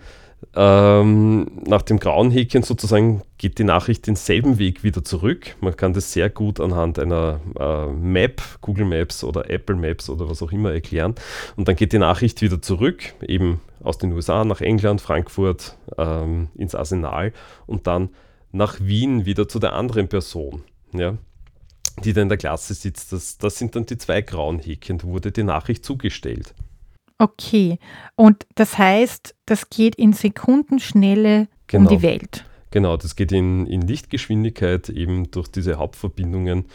ähm, 0.55 1.47
nach 1.67 1.83
dem 1.83 1.99
grauen 1.99 2.31
Häkchen 2.31 2.63
sozusagen 2.63 3.23
geht 3.39 3.59
die 3.59 3.65
Nachricht 3.65 4.07
denselben 4.07 4.59
Weg 4.59 4.85
wieder 4.85 5.05
zurück. 5.05 5.57
Man 5.61 5.77
kann 5.77 5.93
das 5.93 6.13
sehr 6.13 6.31
gut 6.31 6.61
anhand 6.61 6.99
einer 6.99 7.41
äh, 7.59 7.87
Map, 7.87 8.43
Google 8.61 8.87
Maps 8.87 9.25
oder 9.25 9.51
Apple 9.51 9.77
Maps 9.77 10.09
oder 10.11 10.29
was 10.29 10.43
auch 10.43 10.53
immer 10.53 10.73
erklären. 10.73 11.15
Und 11.57 11.69
dann 11.69 11.77
geht 11.77 11.93
die 11.93 11.99
Nachricht 11.99 12.43
wieder 12.43 12.61
zurück, 12.61 13.15
eben 13.27 13.61
aus 13.83 13.99
den 13.99 14.13
USA 14.13 14.45
nach 14.45 14.61
England, 14.61 15.01
Frankfurt, 15.01 15.77
ähm, 15.99 16.49
ins 16.55 16.75
Arsenal 16.75 17.33
und 17.67 17.87
dann 17.87 18.11
nach 18.53 18.81
Wien 18.81 19.27
wieder 19.27 19.49
zu 19.49 19.59
der 19.59 19.73
anderen 19.73 20.09
Person. 20.09 20.63
Ja? 20.93 21.17
die 22.03 22.13
da 22.13 22.23
in 22.23 22.29
der 22.29 22.39
Klasse 22.39 22.75
sitzt, 22.75 23.13
das, 23.13 23.39
das 23.39 23.59
sind 23.59 23.77
dann 23.77 23.87
die 23.87 23.99
zwei 23.99 24.21
grauen 24.21 24.59
Häkchen, 24.59 24.99
da 24.99 25.05
wurde 25.05 25.31
die 25.33 25.45
Nachricht 25.45 25.85
zugestellt. 25.85 26.55
Okay. 27.19 27.79
Und 28.17 28.47
das 28.55 28.77
heißt, 28.79 29.35
das 29.47 29.71
geht 29.71 29.95
in 29.97 30.13
Sekundenschnelle 30.13 31.49
Genau. 31.67 31.91
um 31.91 31.97
die 31.97 32.03
Welt. 32.03 32.45
Genau, 32.71 32.97
das 32.97 33.15
geht 33.17 33.31
in, 33.33 33.67
in 33.67 33.83
Lichtgeschwindigkeit 33.83 34.89
eben 34.89 35.31
durch 35.31 35.49
diese 35.49 35.77
Hauptverbindungen 35.77 36.67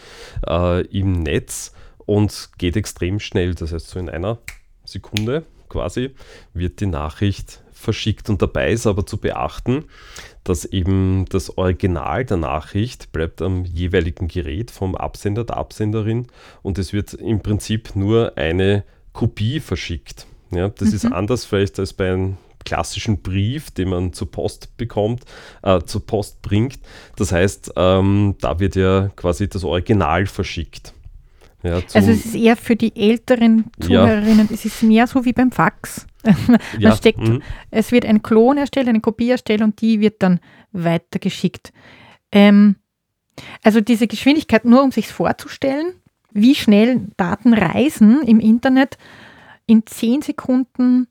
äh, 0.48 0.86
im 0.88 1.24
Netz 1.24 1.74
und 2.06 2.52
geht 2.58 2.78
extrem 2.78 3.20
schnell. 3.20 3.54
Das 3.54 3.74
heißt, 3.74 3.90
so 3.90 4.00
in 4.00 4.10
einer 4.10 4.40
Sekunde 4.86 5.46
quasi 5.68 6.12
wird 6.54 6.80
die 6.80 6.86
Nachricht 6.88 7.62
verschickt. 7.72 8.30
Und 8.30 8.42
dabei 8.42 8.72
ist 8.72 8.88
aber 8.88 9.06
zu 9.06 9.18
beachten, 9.18 9.86
dass 10.44 10.66
eben 10.66 11.26
das 11.30 11.58
Original 11.58 12.26
der 12.26 12.38
Nachricht 12.38 13.12
bleibt 13.12 13.42
am 13.42 13.66
jeweiligen 13.66 14.28
Gerät 14.28 14.72
vom 14.72 14.96
Absender, 14.96 15.44
der 15.44 15.58
Absenderin 15.58 16.28
und 16.62 16.78
es 16.78 16.94
wird 16.94 17.14
im 17.14 17.42
Prinzip 17.42 17.96
nur 17.96 18.38
eine 18.38 18.84
Kopie 19.14 19.60
verschickt. 19.60 20.26
Ja, 20.52 20.70
das 20.70 20.94
ist 20.94 21.06
anders 21.06 21.46
vielleicht 21.46 21.80
als 21.80 21.94
bei 21.94 22.12
einem 22.12 22.38
klassischen 22.66 23.22
Brief, 23.22 23.72
den 23.72 23.90
man 23.90 24.14
zur 24.14 24.32
Post 24.32 24.76
bekommt, 24.78 25.24
äh, 25.64 25.80
zur 25.82 26.06
Post 26.06 26.42
bringt. 26.42 26.80
Das 27.16 27.32
heißt, 27.32 27.74
ähm, 27.76 28.36
da 28.42 28.60
wird 28.60 28.76
ja 28.76 29.10
quasi 29.16 29.48
das 29.48 29.64
Original 29.64 30.26
verschickt. 30.26 30.94
Ja, 31.64 31.82
Also 31.94 32.12
es 32.12 32.26
ist 32.26 32.36
eher 32.36 32.56
für 32.56 32.76
die 32.76 32.96
älteren 32.96 33.66
Ja. 33.82 33.88
Zuhörerinnen, 34.06 34.50
es 34.52 34.66
ist 34.66 34.82
mehr 34.84 35.08
so 35.08 35.26
wie 35.26 35.34
beim 35.34 35.52
Fax. 35.52 36.06
Man 36.24 36.60
Ja, 36.78 36.96
steckt, 36.96 37.20
mhm. 37.20 37.42
Es 37.70 37.92
wird 37.92 38.06
ein 38.06 38.22
Klon 38.24 38.58
erstellt, 38.58 38.88
eine 38.88 39.02
Kopie 39.02 39.30
erstellt 39.30 39.62
und 39.62 39.82
die 39.82 40.00
wird 40.00 40.22
dann 40.22 40.40
weitergeschickt. 40.72 41.72
Ähm, 42.32 42.76
also 43.64 43.82
diese 43.82 44.08
Geschwindigkeit, 44.08 44.66
nur 44.66 44.84
um 44.84 44.92
sich 44.92 45.08
vorzustellen, 45.08 45.94
wie 46.32 46.56
schnell 46.56 47.08
Daten 47.18 47.54
reisen 47.54 48.22
im 48.24 48.40
Internet, 48.40 48.98
in 49.66 49.86
10 49.86 50.22
Sekunden 50.22 51.08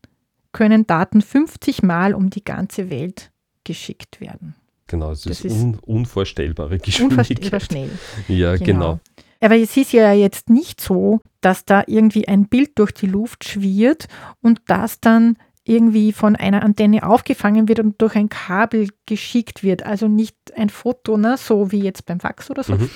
können 0.53 0.87
Daten 0.87 1.23
50 1.23 1.83
Mal 1.83 2.15
um 2.15 2.31
die 2.31 2.45
ganze 2.45 2.91
Welt 2.91 3.31
geschickt 3.65 4.21
werden. 4.21 4.55
Genau, 4.87 5.13
es 5.13 5.23
Das 5.23 5.45
ist, 5.45 5.53
un 5.53 5.79
unvorstellbare 5.81 6.79
Geschwindigkeit. 6.79 7.39
Unvorstellbar 7.39 7.61
schnell. 7.61 7.91
Ja, 8.29 8.57
genau. 8.57 9.01
Aber 9.41 9.57
es 9.57 9.77
ist 9.77 9.93
ja 9.93 10.13
jetzt 10.13 10.51
nicht 10.51 10.81
so, 10.81 11.21
dass 11.41 11.65
da 11.65 11.85
irgendwie 11.87 12.27
ein 12.27 12.49
Bild 12.49 12.79
durch 12.79 12.93
die 12.93 13.07
Luft 13.07 13.45
schwirrt 13.45 14.09
und 14.41 14.61
das 14.67 15.01
dann 15.01 15.37
irgendwie 15.65 16.13
von 16.13 16.35
einer 16.35 16.63
Antenne 16.63 17.03
aufgefangen 17.03 17.69
wird 17.69 17.79
und 17.81 18.01
durch 18.01 18.17
ein 18.17 18.31
Kabel 18.31 18.89
geschickt 19.07 19.63
wird. 19.63 19.85
Also 19.85 20.09
nicht 20.09 20.35
ein 20.57 20.71
Foto, 20.71 21.19
ne, 21.19 21.37
so 21.37 21.71
wie 21.71 21.81
jetzt 21.81 22.07
beim 22.07 22.21
Fax 22.21 22.51
oder 22.51 22.65
so. 22.65 22.75
Mhm. 22.75 22.91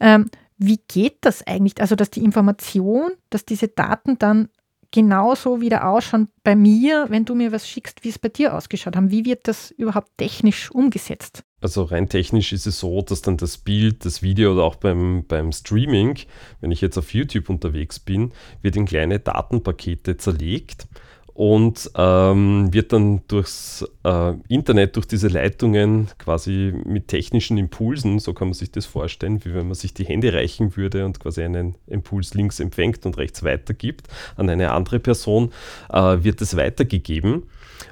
Ähm, 0.00 0.30
wie 0.56 0.80
geht 0.88 1.18
das 1.22 1.46
eigentlich? 1.46 1.80
Also, 1.80 1.96
dass 1.96 2.10
die 2.10 2.24
Information, 2.24 3.12
dass 3.30 3.44
diese 3.44 3.68
Daten 3.68 4.18
dann 4.18 4.48
genauso 4.94 5.60
wieder 5.60 5.88
ausschauen 5.88 6.28
bei 6.44 6.54
mir, 6.54 7.06
wenn 7.08 7.24
du 7.24 7.34
mir 7.34 7.50
was 7.50 7.68
schickst, 7.68 8.04
wie 8.04 8.10
es 8.10 8.18
bei 8.18 8.28
dir 8.28 8.54
ausgeschaut 8.54 8.94
haben. 8.94 9.10
Wie 9.10 9.24
wird 9.24 9.48
das 9.48 9.72
überhaupt 9.72 10.10
technisch 10.16 10.70
umgesetzt? 10.70 11.42
Also 11.60 11.82
rein 11.82 12.08
technisch 12.08 12.52
ist 12.52 12.66
es 12.66 12.78
so, 12.78 13.02
dass 13.02 13.20
dann 13.20 13.36
das 13.36 13.58
Bild, 13.58 14.04
das 14.04 14.22
Video 14.22 14.52
oder 14.52 14.62
auch 14.62 14.76
beim, 14.76 15.24
beim 15.26 15.50
Streaming, 15.50 16.20
wenn 16.60 16.70
ich 16.70 16.80
jetzt 16.80 16.96
auf 16.96 17.12
YouTube 17.12 17.48
unterwegs 17.48 17.98
bin, 17.98 18.32
wird 18.62 18.76
in 18.76 18.84
kleine 18.84 19.18
Datenpakete 19.18 20.16
zerlegt 20.16 20.86
und 21.34 21.90
ähm, 21.96 22.72
wird 22.72 22.92
dann 22.92 23.22
durchs 23.26 23.84
äh, 24.04 24.34
Internet, 24.48 24.94
durch 24.94 25.06
diese 25.06 25.26
Leitungen 25.26 26.08
quasi 26.16 26.72
mit 26.84 27.08
technischen 27.08 27.58
Impulsen, 27.58 28.20
so 28.20 28.32
kann 28.32 28.48
man 28.48 28.54
sich 28.54 28.70
das 28.70 28.86
vorstellen, 28.86 29.44
wie 29.44 29.52
wenn 29.52 29.66
man 29.66 29.74
sich 29.74 29.92
die 29.92 30.04
Hände 30.04 30.32
reichen 30.32 30.76
würde 30.76 31.04
und 31.04 31.18
quasi 31.18 31.42
einen 31.42 31.74
Impuls 31.88 32.34
links 32.34 32.60
empfängt 32.60 33.04
und 33.04 33.18
rechts 33.18 33.42
weitergibt 33.42 34.06
an 34.36 34.48
eine 34.48 34.70
andere 34.70 35.00
Person, 35.00 35.50
äh, 35.92 36.18
wird 36.22 36.40
es 36.40 36.56
weitergegeben. 36.56 37.42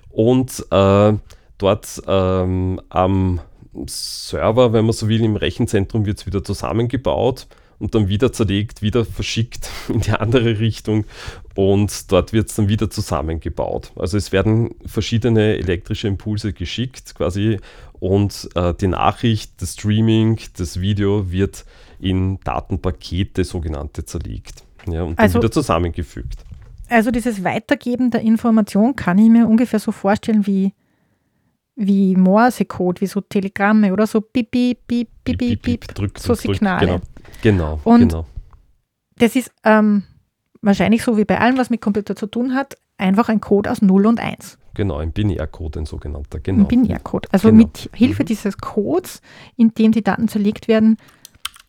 Und 0.09 0.65
äh, 0.71 1.13
dort 1.59 2.03
ähm, 2.07 2.81
am 2.91 3.41
Server, 3.87 4.73
wenn 4.73 4.85
man 4.85 4.93
so 4.93 5.09
will, 5.09 5.25
im 5.25 5.35
Rechenzentrum 5.35 6.07
wird 6.07 6.19
es 6.19 6.27
wieder 6.27 6.45
zusammengebaut 6.45 7.49
und 7.83 7.97
dann 7.97 8.09
wieder 8.09 8.33
zerlegt, 8.33 8.81
wieder 8.81 9.05
verschickt 9.05 9.68
in 9.88 10.01
die 10.01 10.12
andere 10.12 10.61
Richtung 10.61 11.05
und 11.57 12.11
dort 12.12 12.33
wird 12.33 12.49
es 12.49 12.55
dann 12.55 12.68
wieder 12.68 12.88
zusammengebaut. 12.88 13.92
Also 13.97 14.16
es 14.16 14.31
werden 14.31 14.71
verschiedene 14.87 15.59
elektrische 15.59 16.07
Impulse 16.07 16.53
geschickt 16.53 17.14
quasi 17.16 17.59
und 17.99 18.49
äh, 18.55 18.73
die 18.75 18.87
Nachricht, 18.87 19.61
das 19.61 19.75
Streaming, 19.75 20.38
das 20.57 20.81
Video 20.81 21.31
wird 21.33 21.64
in 22.01 22.38
Datenpakete 22.45 23.42
sogenannte 23.45 24.05
zerlegt 24.05 24.62
ja, 24.87 25.03
und 25.03 25.18
dann 25.18 25.25
Also- 25.25 25.40
wieder 25.40 25.51
zusammengefügt. 25.51 26.45
Also 26.88 27.11
dieses 27.11 27.42
Weitergeben 27.42 28.11
der 28.11 28.21
Information 28.21 28.95
kann 28.95 29.16
ich 29.18 29.31
mir 29.31 29.49
ungefähr 29.49 29.79
so 29.79 29.92
vorstellen 29.92 30.47
wie, 30.47 30.75
wie 31.87 32.16
Morsecode, 32.16 33.01
wie 33.01 33.07
so 33.07 33.21
Telegramme 33.21 33.92
oder 33.92 34.07
so 34.07 34.21
Piep, 34.21 34.51
Piep, 34.51 34.79
Piep, 34.87 35.09
Piep, 35.25 35.38
Piep, 35.38 35.62
Piep, 35.62 35.95
drück, 35.95 36.18
so 36.18 36.35
drück, 36.35 36.55
Signale. 36.57 36.87
Genau, 36.87 37.01
genau. 37.42 37.81
Und 37.85 38.09
genau. 38.09 38.27
Das 39.16 39.37
ist 39.37 39.51
ähm, 39.64 40.05
wahrscheinlich 40.62 41.03
so 41.05 41.16
wie 41.16 41.25
bei 41.25 41.38
allem, 41.38 41.59
was 41.59 41.71
mit 41.71 41.81
Computer 41.81 42.16
zu 42.16 42.27
tun 42.27 42.55
hat, 42.55 42.77
einfach 42.99 43.29
ein 43.29 43.40
Code 43.40 43.71
aus 43.71 43.83
0 43.83 44.07
und 44.07 44.21
1. 44.21 44.59
Genau, 44.75 44.97
ein 44.99 45.12
Binärcode, 45.12 45.77
ein 45.79 45.87
sogenannter. 45.87 46.40
Genau. 46.40 46.61
Ein 46.61 46.68
Binärcode. 46.68 47.27
Also 47.33 47.49
Genau. 47.49 47.64
mit 47.64 47.90
Hilfe 47.95 48.25
dieses 48.25 48.57
Codes, 48.59 49.21
in 49.57 49.75
dem 49.75 49.92
die 49.92 50.03
Daten 50.03 50.29
zerlegt 50.29 50.66
werden, 50.66 50.97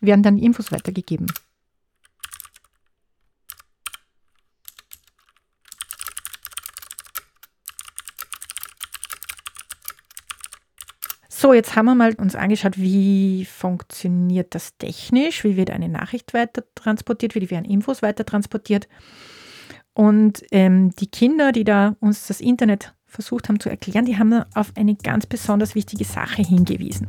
werden 0.00 0.22
dann 0.22 0.38
Infos 0.38 0.72
weitergegeben. 0.72 1.26
So, 11.44 11.52
jetzt 11.52 11.76
haben 11.76 11.84
wir 11.84 11.94
mal 11.94 12.14
uns 12.14 12.36
angeschaut, 12.36 12.78
wie 12.78 13.44
funktioniert 13.44 14.54
das 14.54 14.78
technisch, 14.78 15.44
wie 15.44 15.58
wird 15.58 15.68
eine 15.68 15.90
Nachricht 15.90 16.32
weiter 16.32 16.64
transportiert, 16.74 17.34
wie 17.34 17.50
werden 17.50 17.66
Infos 17.66 18.00
weiter 18.00 18.24
transportiert. 18.24 18.88
Und 19.92 20.42
ähm, 20.52 20.92
die 20.98 21.06
Kinder, 21.06 21.52
die 21.52 21.64
da 21.64 21.96
uns 22.00 22.26
das 22.28 22.40
Internet 22.40 22.94
versucht 23.04 23.50
haben 23.50 23.60
zu 23.60 23.68
erklären, 23.68 24.06
die 24.06 24.16
haben 24.16 24.42
auf 24.54 24.72
eine 24.74 24.94
ganz 24.94 25.26
besonders 25.26 25.74
wichtige 25.74 26.04
Sache 26.04 26.40
hingewiesen. 26.40 27.08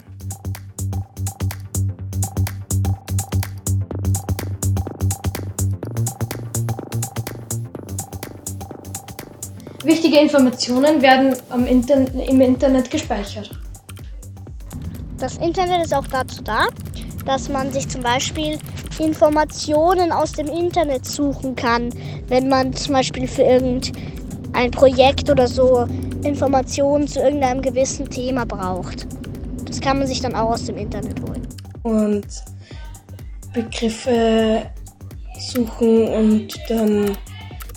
Wichtige 9.85 10.19
Informationen 10.19 11.01
werden 11.01 11.37
im 12.27 12.41
Internet 12.41 12.91
gespeichert. 12.91 13.64
Das 15.17 15.38
Internet 15.38 15.86
ist 15.86 15.93
auch 15.93 16.08
dazu 16.08 16.43
da, 16.43 16.67
dass 17.25 17.49
man 17.49 17.71
sich 17.71 17.88
zum 17.88 18.01
Beispiel 18.01 18.60
Informationen 18.99 20.12
aus 20.12 20.34
dem 20.34 20.47
Internet 20.47 21.06
suchen 21.06 21.56
kann, 21.56 21.89
wenn 22.28 22.49
man 22.49 22.73
zum 22.73 22.93
Beispiel 22.93 23.28
für 23.28 23.43
irgendein 23.43 24.71
Projekt 24.71 25.30
oder 25.30 25.47
so 25.47 25.88
Informationen 26.23 27.08
zu 27.08 27.19
irgendeinem 27.19 27.62
gewissen 27.62 28.10
Thema 28.10 28.45
braucht. 28.45 29.08
Das 29.65 29.80
kann 29.80 29.99
man 29.99 30.08
sich 30.08 30.21
dann 30.21 30.36
auch 30.36 30.51
aus 30.51 30.65
dem 30.65 30.78
Internet 30.78 31.21
holen. 31.21 31.47
Und 31.84 32.28
Begriffe 33.54 34.63
suchen 35.39 36.08
und 36.08 36.60
dann 36.67 37.17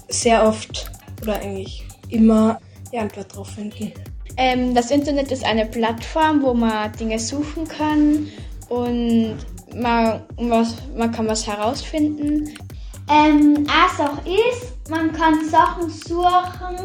sehr 0.08 0.44
oft 0.46 0.90
oder 1.22 1.40
eigentlich 1.40 1.84
immer 2.08 2.58
die 2.92 2.98
Antwort 2.98 3.34
drauf 3.34 3.48
finden. 3.50 3.92
Ähm, 4.40 4.72
das 4.72 4.92
Internet 4.92 5.32
ist 5.32 5.44
eine 5.44 5.66
Plattform, 5.66 6.42
wo 6.42 6.54
man 6.54 6.92
Dinge 6.92 7.18
suchen 7.18 7.66
kann 7.66 8.28
und 8.68 9.36
man, 9.74 10.22
was, 10.36 10.76
man 10.96 11.10
kann 11.10 11.26
was 11.26 11.44
herausfinden. 11.44 12.48
Ähm, 13.10 13.66
was 13.66 14.00
auch 14.00 14.18
ist, 14.24 14.88
man 14.88 15.12
kann 15.12 15.44
Sachen 15.48 15.90
suchen 15.90 16.78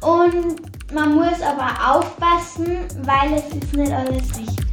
und 0.00 0.92
man 0.92 1.14
muss 1.14 1.40
aber 1.40 1.98
aufpassen, 1.98 2.78
weil 3.02 3.34
es 3.34 3.44
ist 3.54 3.76
nicht 3.76 3.92
alles 3.92 4.36
richtig. 4.36 4.65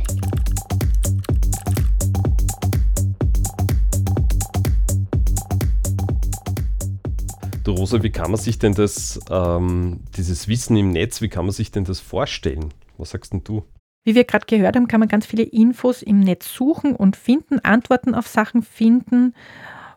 Du 7.64 7.72
Rosa, 7.72 8.04
wie 8.04 8.10
kann 8.10 8.30
man 8.30 8.40
sich 8.40 8.60
denn 8.60 8.74
das, 8.74 9.22
ähm, 9.30 10.02
dieses 10.18 10.50
Wissen 10.50 10.76
im 10.76 10.92
Netz, 10.92 11.22
wie 11.22 11.30
kann 11.30 11.46
man 11.46 11.54
sich 11.54 11.72
denn 11.72 11.86
das 11.86 12.02
vorstellen? 12.02 12.74
Was 12.98 13.12
sagst 13.12 13.32
denn 13.32 13.44
du? 13.44 13.64
Wie 14.04 14.16
wir 14.16 14.26
gerade 14.26 14.46
gehört 14.46 14.76
haben, 14.76 14.90
kann 14.90 15.00
man 15.00 15.08
ganz 15.08 15.26
viele 15.26 15.44
Infos 15.44 16.02
im 16.02 16.20
Netz 16.20 16.54
suchen 16.54 16.94
und 16.94 17.16
finden, 17.16 17.60
Antworten 17.60 18.16
auf 18.16 18.28
Sachen 18.28 18.64
finden 18.64 19.34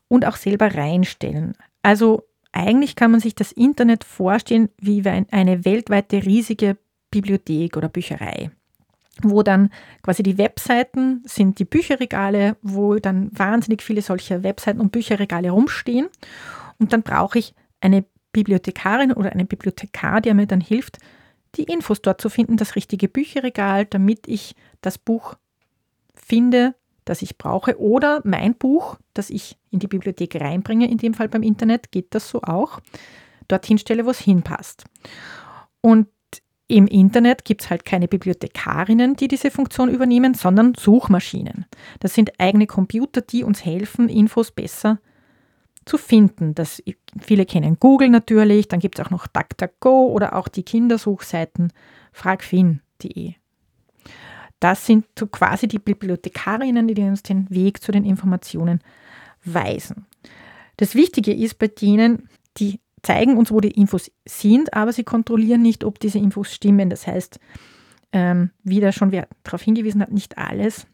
und 0.07 0.25
auch 0.27 0.37
selber 0.37 0.77
reinstellen. 0.77 1.55
Also 1.83 2.23
eigentlich 2.53 2.95
kann 2.95 3.11
man 3.11 3.19
sich 3.19 3.35
das 3.35 3.51
Internet 3.51 4.05
vorstellen 4.05 4.69
wie 4.81 5.05
eine 5.05 5.65
weltweite 5.65 6.25
riesige 6.25 6.77
Bibliothek 7.11 7.77
oder 7.77 7.89
Bücherei, 7.89 8.53
wo 9.23 9.43
dann 9.43 9.71
quasi 10.03 10.23
die 10.23 10.39
Webseiten 10.39 11.23
sind 11.27 11.59
die 11.59 11.65
Bücherregale, 11.65 12.57
wo 12.63 12.95
dann 12.95 13.31
wahnsinnig 13.33 13.83
viele 13.83 14.03
solcher 14.03 14.45
Webseiten 14.45 14.81
und 14.81 14.93
Bücherregale 14.93 15.51
rumstehen. 15.51 16.09
Und 16.79 16.93
dann 16.93 17.03
brauche 17.03 17.39
ich 17.39 17.55
eine 17.81 18.05
Bibliothekarin 18.33 19.13
oder 19.13 19.33
einen 19.33 19.47
Bibliothekar, 19.47 20.21
der 20.21 20.35
mir 20.35 20.47
dann 20.47 20.61
hilft, 20.61 20.99
die 21.55 21.65
Infos 21.65 22.03
dort 22.03 22.21
zu 22.21 22.29
finden, 22.29 22.57
das 22.57 22.77
richtige 22.77 23.09
Bücherregal, 23.09 23.87
damit 23.87 24.29
ich 24.29 24.55
das 24.83 24.99
Buch 24.99 25.37
finde, 26.15 26.75
das 27.07 27.23
ich 27.23 27.39
brauche. 27.39 27.81
Oder 27.81 28.21
mein 28.25 28.55
Buch, 28.55 28.97
das 29.15 29.31
ich 29.31 29.57
in 29.71 29.79
die 29.79 29.87
Bibliothek 29.87 30.39
reinbringe, 30.39 30.91
in 30.91 30.99
dem 30.99 31.15
Fall 31.15 31.29
beim 31.29 31.43
Internet, 31.43 31.93
geht 31.93 32.15
das 32.15 32.29
so 32.29 32.43
auch, 32.43 32.81
dorthin 33.49 33.79
stelle, 33.79 34.05
wo 34.05 34.11
es 34.11 34.19
hinpasst. 34.19 34.85
Und 35.81 36.09
im 36.69 36.89
Internet 36.89 37.45
gibt 37.45 37.63
es 37.63 37.71
halt 37.71 37.85
keine 37.85 38.09
Bibliothekarinnen, 38.09 39.15
die 39.15 39.29
diese 39.29 39.53
Funktion 39.53 39.89
übernehmen, 39.89 40.35
sondern 40.35 40.75
Suchmaschinen. 40.75 41.65
Das 42.01 42.13
sind 42.13 42.39
eigene 42.41 42.67
Computer, 42.67 43.21
die 43.21 43.45
uns 43.45 43.65
helfen, 43.65 44.09
Infos 44.09 44.51
besser 44.51 44.99
zu 44.99 45.16
zu 45.87 45.97
finden. 45.99 46.55
Das, 46.55 46.83
viele 47.19 47.47
kennen 47.47 47.79
Google 47.81 48.11
natürlich, 48.11 48.69
dann 48.69 48.81
gibt 48.81 48.99
es 48.99 49.07
auch 49.07 49.11
noch 49.11 49.27
DuckDuckGo 49.27 50.09
oder 50.09 50.37
auch 50.37 50.49
die 50.49 50.65
Kindersuchseiten 50.65 51.73
fragfin.de. 52.13 53.35
Das 54.61 54.87
sind 54.87 55.07
so 55.19 55.27
quasi 55.27 55.69
die 55.69 55.79
Bibliothekarinnen, 55.79 56.89
die 56.89 57.01
uns 57.03 57.23
den 57.23 57.49
Weg 57.51 57.83
zu 57.83 57.93
den 57.93 58.05
Informationen 58.05 58.81
weisen. 59.45 60.07
Das 60.77 60.95
Wichtige 60.95 61.33
ist 61.33 61.59
bei 61.59 61.69
denen, 61.69 62.29
die 62.57 62.81
zeigen 63.03 63.37
uns, 63.37 63.51
wo 63.51 63.61
die 63.61 63.71
Infos 63.71 64.11
sind, 64.27 64.75
aber 64.75 64.93
sie 64.93 65.05
kontrollieren 65.05 65.63
nicht, 65.63 65.85
ob 65.85 66.01
diese 66.01 66.19
Infos 66.19 66.53
stimmen. 66.53 66.91
Das 66.91 67.07
heißt, 67.07 67.39
ähm, 68.13 68.51
wie 68.65 68.81
da 68.81 68.93
schon 68.93 69.13
wer 69.13 69.29
darauf 69.45 69.63
hingewiesen 69.63 70.03
hat, 70.03 70.11
nicht 70.11 70.39
alles 70.39 70.87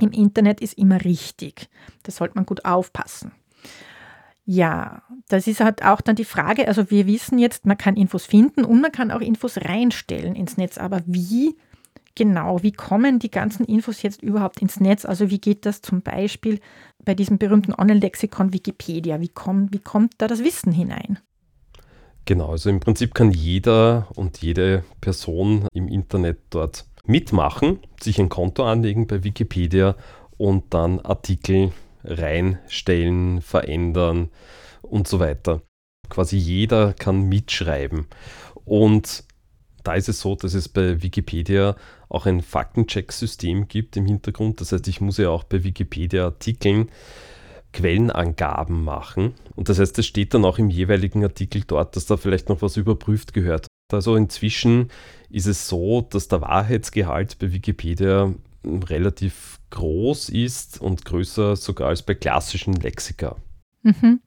im 0.00 0.10
Internet 0.10 0.60
ist 0.60 0.78
immer 0.78 1.04
richtig. 1.04 1.68
Da 2.02 2.12
sollte 2.12 2.34
man 2.34 2.46
gut 2.46 2.64
aufpassen. 2.64 3.32
Ja, 4.46 5.02
das 5.28 5.46
ist 5.46 5.60
halt 5.60 5.84
auch 5.84 6.00
dann 6.00 6.16
die 6.16 6.24
Frage. 6.24 6.68
Also 6.68 6.90
wir 6.90 7.06
wissen 7.06 7.38
jetzt, 7.38 7.64
man 7.64 7.78
kann 7.78 7.96
Infos 7.96 8.26
finden 8.26 8.64
und 8.64 8.80
man 8.80 8.92
kann 8.92 9.10
auch 9.10 9.20
Infos 9.20 9.58
reinstellen 9.58 10.36
ins 10.36 10.58
Netz. 10.58 10.76
Aber 10.76 11.00
wie 11.06 11.56
genau, 12.14 12.62
wie 12.62 12.72
kommen 12.72 13.18
die 13.18 13.30
ganzen 13.30 13.64
Infos 13.64 14.02
jetzt 14.02 14.22
überhaupt 14.22 14.60
ins 14.60 14.80
Netz? 14.80 15.04
Also 15.06 15.30
wie 15.30 15.38
geht 15.38 15.64
das 15.64 15.80
zum 15.80 16.02
Beispiel 16.02 16.60
bei 17.04 17.14
diesem 17.14 17.38
berühmten 17.38 17.72
Online-Lexikon 17.72 18.52
Wikipedia? 18.52 19.20
Wie, 19.20 19.28
komm, 19.28 19.72
wie 19.72 19.78
kommt 19.78 20.14
da 20.18 20.26
das 20.26 20.44
Wissen 20.44 20.72
hinein? 20.72 21.18
Genau, 22.26 22.50
also 22.50 22.70
im 22.70 22.80
Prinzip 22.80 23.14
kann 23.14 23.30
jeder 23.30 24.08
und 24.14 24.38
jede 24.38 24.84
Person 25.00 25.68
im 25.72 25.88
Internet 25.88 26.38
dort 26.50 26.86
mitmachen, 27.06 27.80
sich 28.00 28.18
ein 28.18 28.30
Konto 28.30 28.64
anlegen 28.64 29.06
bei 29.06 29.24
Wikipedia 29.24 29.94
und 30.38 30.72
dann 30.72 31.00
Artikel 31.00 31.72
reinstellen, 32.04 33.40
verändern 33.40 34.30
und 34.82 35.08
so 35.08 35.20
weiter. 35.20 35.62
Quasi 36.08 36.36
jeder 36.36 36.92
kann 36.92 37.28
mitschreiben. 37.28 38.06
Und 38.64 39.24
da 39.82 39.94
ist 39.94 40.08
es 40.08 40.20
so, 40.20 40.34
dass 40.34 40.54
es 40.54 40.68
bei 40.68 41.02
Wikipedia 41.02 41.76
auch 42.08 42.26
ein 42.26 42.40
Faktencheck-System 42.40 43.68
gibt 43.68 43.96
im 43.96 44.06
Hintergrund. 44.06 44.60
Das 44.60 44.72
heißt, 44.72 44.88
ich 44.88 45.00
muss 45.00 45.18
ja 45.18 45.30
auch 45.30 45.44
bei 45.44 45.64
Wikipedia-Artikeln 45.64 46.90
Quellenangaben 47.72 48.84
machen. 48.84 49.34
Und 49.56 49.68
das 49.68 49.78
heißt, 49.78 49.98
es 49.98 50.06
steht 50.06 50.32
dann 50.32 50.44
auch 50.44 50.58
im 50.58 50.70
jeweiligen 50.70 51.22
Artikel 51.24 51.62
dort, 51.66 51.96
dass 51.96 52.06
da 52.06 52.16
vielleicht 52.16 52.48
noch 52.48 52.62
was 52.62 52.76
überprüft 52.76 53.34
gehört. 53.34 53.66
Also 53.92 54.16
inzwischen 54.16 54.90
ist 55.28 55.46
es 55.46 55.68
so, 55.68 56.00
dass 56.02 56.28
der 56.28 56.40
Wahrheitsgehalt 56.40 57.38
bei 57.38 57.52
Wikipedia 57.52 58.32
relativ 58.64 59.58
groß 59.70 60.28
ist 60.30 60.80
und 60.80 61.04
größer 61.04 61.56
sogar 61.56 61.88
als 61.88 62.02
bei 62.02 62.14
klassischen 62.14 62.74
Lexika. 62.74 63.36
Mhm. 63.82 64.20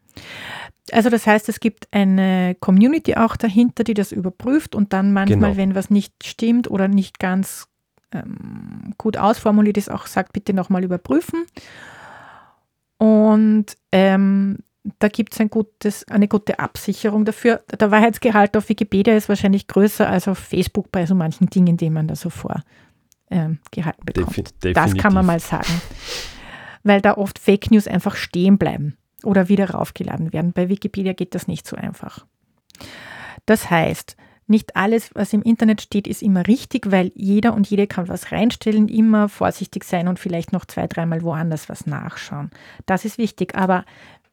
Also 0.91 1.09
das 1.09 1.27
heißt, 1.27 1.49
es 1.49 1.59
gibt 1.59 1.87
eine 1.91 2.55
Community 2.59 3.15
auch 3.15 3.35
dahinter, 3.35 3.83
die 3.83 3.93
das 3.93 4.11
überprüft 4.11 4.73
und 4.75 4.93
dann 4.93 5.13
manchmal, 5.13 5.51
genau. 5.51 5.57
wenn 5.57 5.75
was 5.75 5.89
nicht 5.89 6.13
stimmt 6.25 6.69
oder 6.69 6.87
nicht 6.87 7.19
ganz 7.19 7.67
ähm, 8.13 8.93
gut 8.97 9.17
ausformuliert 9.17 9.77
ist, 9.77 9.91
auch 9.91 10.07
sagt, 10.07 10.33
bitte 10.33 10.53
nochmal 10.53 10.83
überprüfen. 10.83 11.45
Und 12.97 13.75
ähm, 13.91 14.59
da 14.99 15.09
gibt 15.09 15.33
es 15.33 15.39
ein 15.39 15.49
eine 16.09 16.27
gute 16.27 16.59
Absicherung 16.59 17.25
dafür. 17.25 17.61
Der 17.79 17.91
Wahrheitsgehalt 17.91 18.55
auf 18.55 18.69
Wikipedia 18.69 19.15
ist 19.15 19.29
wahrscheinlich 19.29 19.67
größer 19.67 20.07
als 20.07 20.27
auf 20.27 20.37
Facebook 20.37 20.91
bei 20.91 21.05
so 21.05 21.15
manchen 21.15 21.49
Dingen, 21.49 21.77
die 21.77 21.89
man 21.89 22.07
da 22.07 22.15
so 22.15 22.29
vor, 22.29 22.63
ähm, 23.29 23.59
gehalten 23.71 24.05
bekommt. 24.05 24.63
Defi 24.63 24.73
das 24.73 24.95
kann 24.95 25.13
man 25.13 25.25
mal 25.25 25.39
sagen. 25.39 25.81
Weil 26.83 27.01
da 27.01 27.15
oft 27.15 27.39
Fake 27.39 27.71
News 27.71 27.87
einfach 27.87 28.15
stehen 28.15 28.57
bleiben 28.57 28.97
oder 29.23 29.49
wieder 29.49 29.71
raufgeladen 29.71 30.31
werden. 30.33 30.53
Bei 30.53 30.69
Wikipedia 30.69 31.13
geht 31.13 31.35
das 31.35 31.47
nicht 31.47 31.67
so 31.67 31.75
einfach. 31.75 32.25
Das 33.45 33.69
heißt, 33.69 34.15
nicht 34.47 34.77
alles, 34.77 35.13
was 35.13 35.33
im 35.33 35.41
Internet 35.41 35.81
steht, 35.81 36.07
ist 36.07 36.21
immer 36.21 36.47
richtig, 36.47 36.89
weil 36.89 37.11
jeder 37.15 37.53
und 37.53 37.69
jede 37.69 37.85
kann 37.85 38.07
was 38.07 38.31
reinstellen, 38.31 38.87
immer 38.87 39.27
vorsichtig 39.27 39.83
sein 39.83 40.07
und 40.07 40.19
vielleicht 40.19 40.53
noch 40.53 40.65
zwei, 40.65 40.87
dreimal 40.87 41.21
woanders 41.21 41.67
was 41.67 41.85
nachschauen. 41.85 42.49
Das 42.85 43.03
ist 43.03 43.17
wichtig, 43.17 43.55
aber 43.55 43.83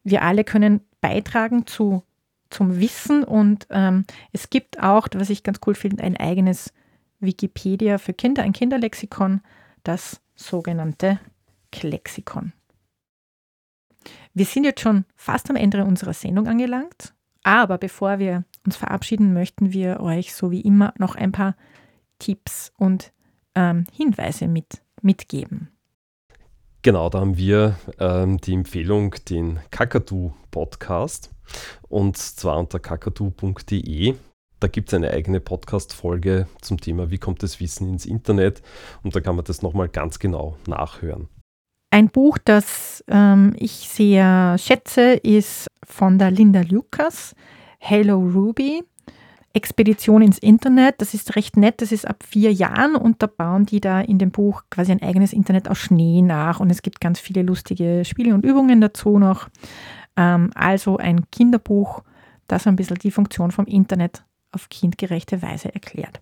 wir 0.03 0.21
alle 0.21 0.45
können 0.45 0.81
beitragen 1.01 1.67
zu, 1.67 2.03
zum 2.49 2.79
Wissen 2.79 3.25
und 3.25 3.67
ähm, 3.69 4.05
es 4.31 4.49
gibt 4.49 4.81
auch, 4.81 5.09
was 5.13 5.29
ich 5.29 5.43
ganz 5.43 5.59
cool 5.67 5.75
finde, 5.75 6.03
ein 6.03 6.15
eigenes 6.15 6.71
Wikipedia 7.19 7.97
für 7.97 8.13
Kinder, 8.13 8.43
ein 8.43 8.53
Kinderlexikon, 8.53 9.41
das 9.83 10.21
sogenannte 10.35 11.19
Klexikon. 11.71 12.53
Wir 14.33 14.45
sind 14.45 14.65
jetzt 14.65 14.81
schon 14.81 15.05
fast 15.15 15.49
am 15.49 15.55
Ende 15.55 15.83
unserer 15.85 16.13
Sendung 16.13 16.47
angelangt, 16.47 17.13
aber 17.43 17.77
bevor 17.77 18.19
wir 18.19 18.43
uns 18.65 18.75
verabschieden, 18.75 19.33
möchten 19.33 19.71
wir 19.71 19.99
euch 19.99 20.33
so 20.33 20.51
wie 20.51 20.61
immer 20.61 20.93
noch 20.97 21.15
ein 21.15 21.31
paar 21.31 21.55
Tipps 22.19 22.71
und 22.77 23.13
ähm, 23.55 23.85
Hinweise 23.91 24.47
mit, 24.47 24.81
mitgeben. 25.01 25.69
Genau, 26.81 27.09
da 27.09 27.19
haben 27.19 27.37
wir 27.37 27.77
ähm, 27.99 28.37
die 28.37 28.53
Empfehlung, 28.53 29.15
den 29.27 29.59
Kakadu-Podcast 29.71 31.31
und 31.89 32.17
zwar 32.17 32.59
unter 32.59 32.79
kakadu.de. 32.79 34.15
Da 34.59 34.67
gibt 34.67 34.89
es 34.89 34.93
eine 34.93 35.11
eigene 35.11 35.39
Podcast-Folge 35.39 36.47
zum 36.61 36.79
Thema, 36.79 37.11
wie 37.11 37.17
kommt 37.17 37.43
das 37.43 37.59
Wissen 37.59 37.89
ins 37.89 38.05
Internet 38.05 38.61
und 39.03 39.15
da 39.15 39.19
kann 39.19 39.35
man 39.35 39.45
das 39.45 39.61
nochmal 39.61 39.89
ganz 39.89 40.19
genau 40.19 40.57
nachhören. 40.67 41.27
Ein 41.91 42.09
Buch, 42.09 42.37
das 42.43 43.03
ähm, 43.07 43.53
ich 43.57 43.89
sehr 43.89 44.57
schätze, 44.57 45.13
ist 45.13 45.67
von 45.85 46.19
der 46.19 46.31
Linda 46.31 46.61
Lucas, 46.61 47.35
Hello 47.79 48.19
Ruby. 48.19 48.83
Expedition 49.55 50.21
ins 50.21 50.37
Internet. 50.37 50.95
Das 50.99 51.13
ist 51.13 51.37
recht 51.37 51.55
nett, 51.55 51.81
das 51.81 51.93
ist 51.93 52.05
ab 52.05 52.23
vier 52.27 52.51
Jahren 52.51 52.95
und 52.95 53.23
da 53.23 53.27
bauen 53.27 53.65
die 53.65 53.79
da 53.79 54.01
in 54.01 54.19
dem 54.19 54.31
Buch 54.31 54.63
quasi 54.69 54.91
ein 54.91 55.01
eigenes 55.01 55.31
Internet 55.31 55.69
aus 55.69 55.77
Schnee 55.77 56.21
nach 56.21 56.59
und 56.59 56.69
es 56.69 56.81
gibt 56.81 56.99
ganz 56.99 57.21
viele 57.21 57.41
lustige 57.41 58.03
Spiele 58.03 58.33
und 58.33 58.43
Übungen 58.43 58.81
dazu 58.81 59.17
noch. 59.17 59.47
Ähm, 60.17 60.51
also 60.55 60.97
ein 60.97 61.29
Kinderbuch, 61.31 62.03
das 62.47 62.67
ein 62.67 62.75
bisschen 62.75 62.97
die 62.97 63.11
Funktion 63.11 63.51
vom 63.51 63.65
Internet 63.65 64.25
auf 64.55 64.69
kindgerechte 64.69 65.41
Weise 65.41 65.73
erklärt. 65.73 66.19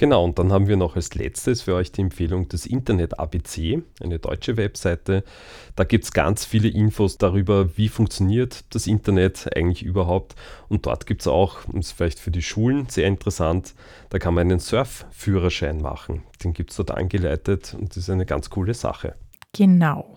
Genau, 0.00 0.24
und 0.24 0.38
dann 0.38 0.50
haben 0.50 0.66
wir 0.66 0.78
noch 0.78 0.96
als 0.96 1.14
letztes 1.14 1.60
für 1.60 1.74
euch 1.74 1.92
die 1.92 2.00
Empfehlung 2.00 2.48
des 2.48 2.64
Internet 2.64 3.18
ABC, 3.18 3.82
eine 4.02 4.18
deutsche 4.18 4.56
Webseite. 4.56 5.24
Da 5.76 5.84
gibt 5.84 6.04
es 6.04 6.12
ganz 6.12 6.46
viele 6.46 6.68
Infos 6.68 7.18
darüber, 7.18 7.76
wie 7.76 7.90
funktioniert 7.90 8.64
das 8.74 8.86
Internet 8.86 9.54
eigentlich 9.54 9.82
überhaupt. 9.82 10.36
Und 10.70 10.86
dort 10.86 11.04
gibt 11.04 11.20
es 11.20 11.26
auch, 11.26 11.58
ist 11.74 11.92
vielleicht 11.92 12.18
für 12.18 12.30
die 12.30 12.40
Schulen 12.40 12.88
sehr 12.88 13.08
interessant, 13.08 13.74
da 14.08 14.18
kann 14.18 14.32
man 14.32 14.50
einen 14.50 14.58
Surfführerschein 14.58 15.82
machen. 15.82 16.22
Den 16.42 16.54
gibt 16.54 16.70
es 16.70 16.78
dort 16.78 16.92
angeleitet 16.92 17.76
und 17.78 17.90
das 17.90 17.98
ist 17.98 18.08
eine 18.08 18.24
ganz 18.24 18.48
coole 18.48 18.72
Sache. 18.72 19.16
Genau. 19.52 20.16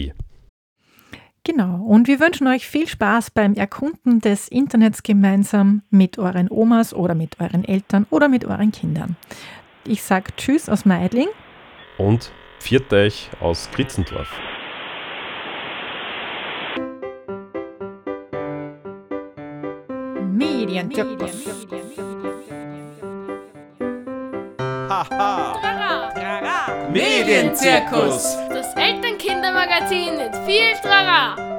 Genau, 1.45 1.83
und 1.83 2.07
wir 2.07 2.21
wünschen 2.21 2.47
euch 2.47 2.69
viel 2.69 2.87
Spaß 2.87 3.33
beim 3.33 3.55
Erkunden 3.55 4.21
des 4.21 4.47
Internets 4.47 5.03
gemeinsam 5.03 5.83
mit 5.91 6.17
euren 6.17 6.49
Omas 6.49 6.95
oder 6.95 7.17
mit 7.17 7.41
euren 7.41 7.65
Eltern 7.65 8.07
oder 8.11 8.29
mit 8.29 8.45
euren 8.45 8.71
Kindern. 8.71 9.17
Ich 9.85 10.05
sage 10.05 10.31
Tschüss 10.37 10.69
aus 10.69 10.85
Meidling. 10.85 11.27
Und 11.99 12.33
Pfiat 12.63 12.93
euch 12.93 13.29
aus 13.41 13.69
Kritzendorf. 13.73 14.29
Medienzirkus. 20.31 21.67
Medienzirkus. 26.93 28.37
Das 28.49 28.77
Elternkindermagazin 28.77 30.17
mit 30.17 30.37
viel 30.47 30.73
Trara. 30.83 31.52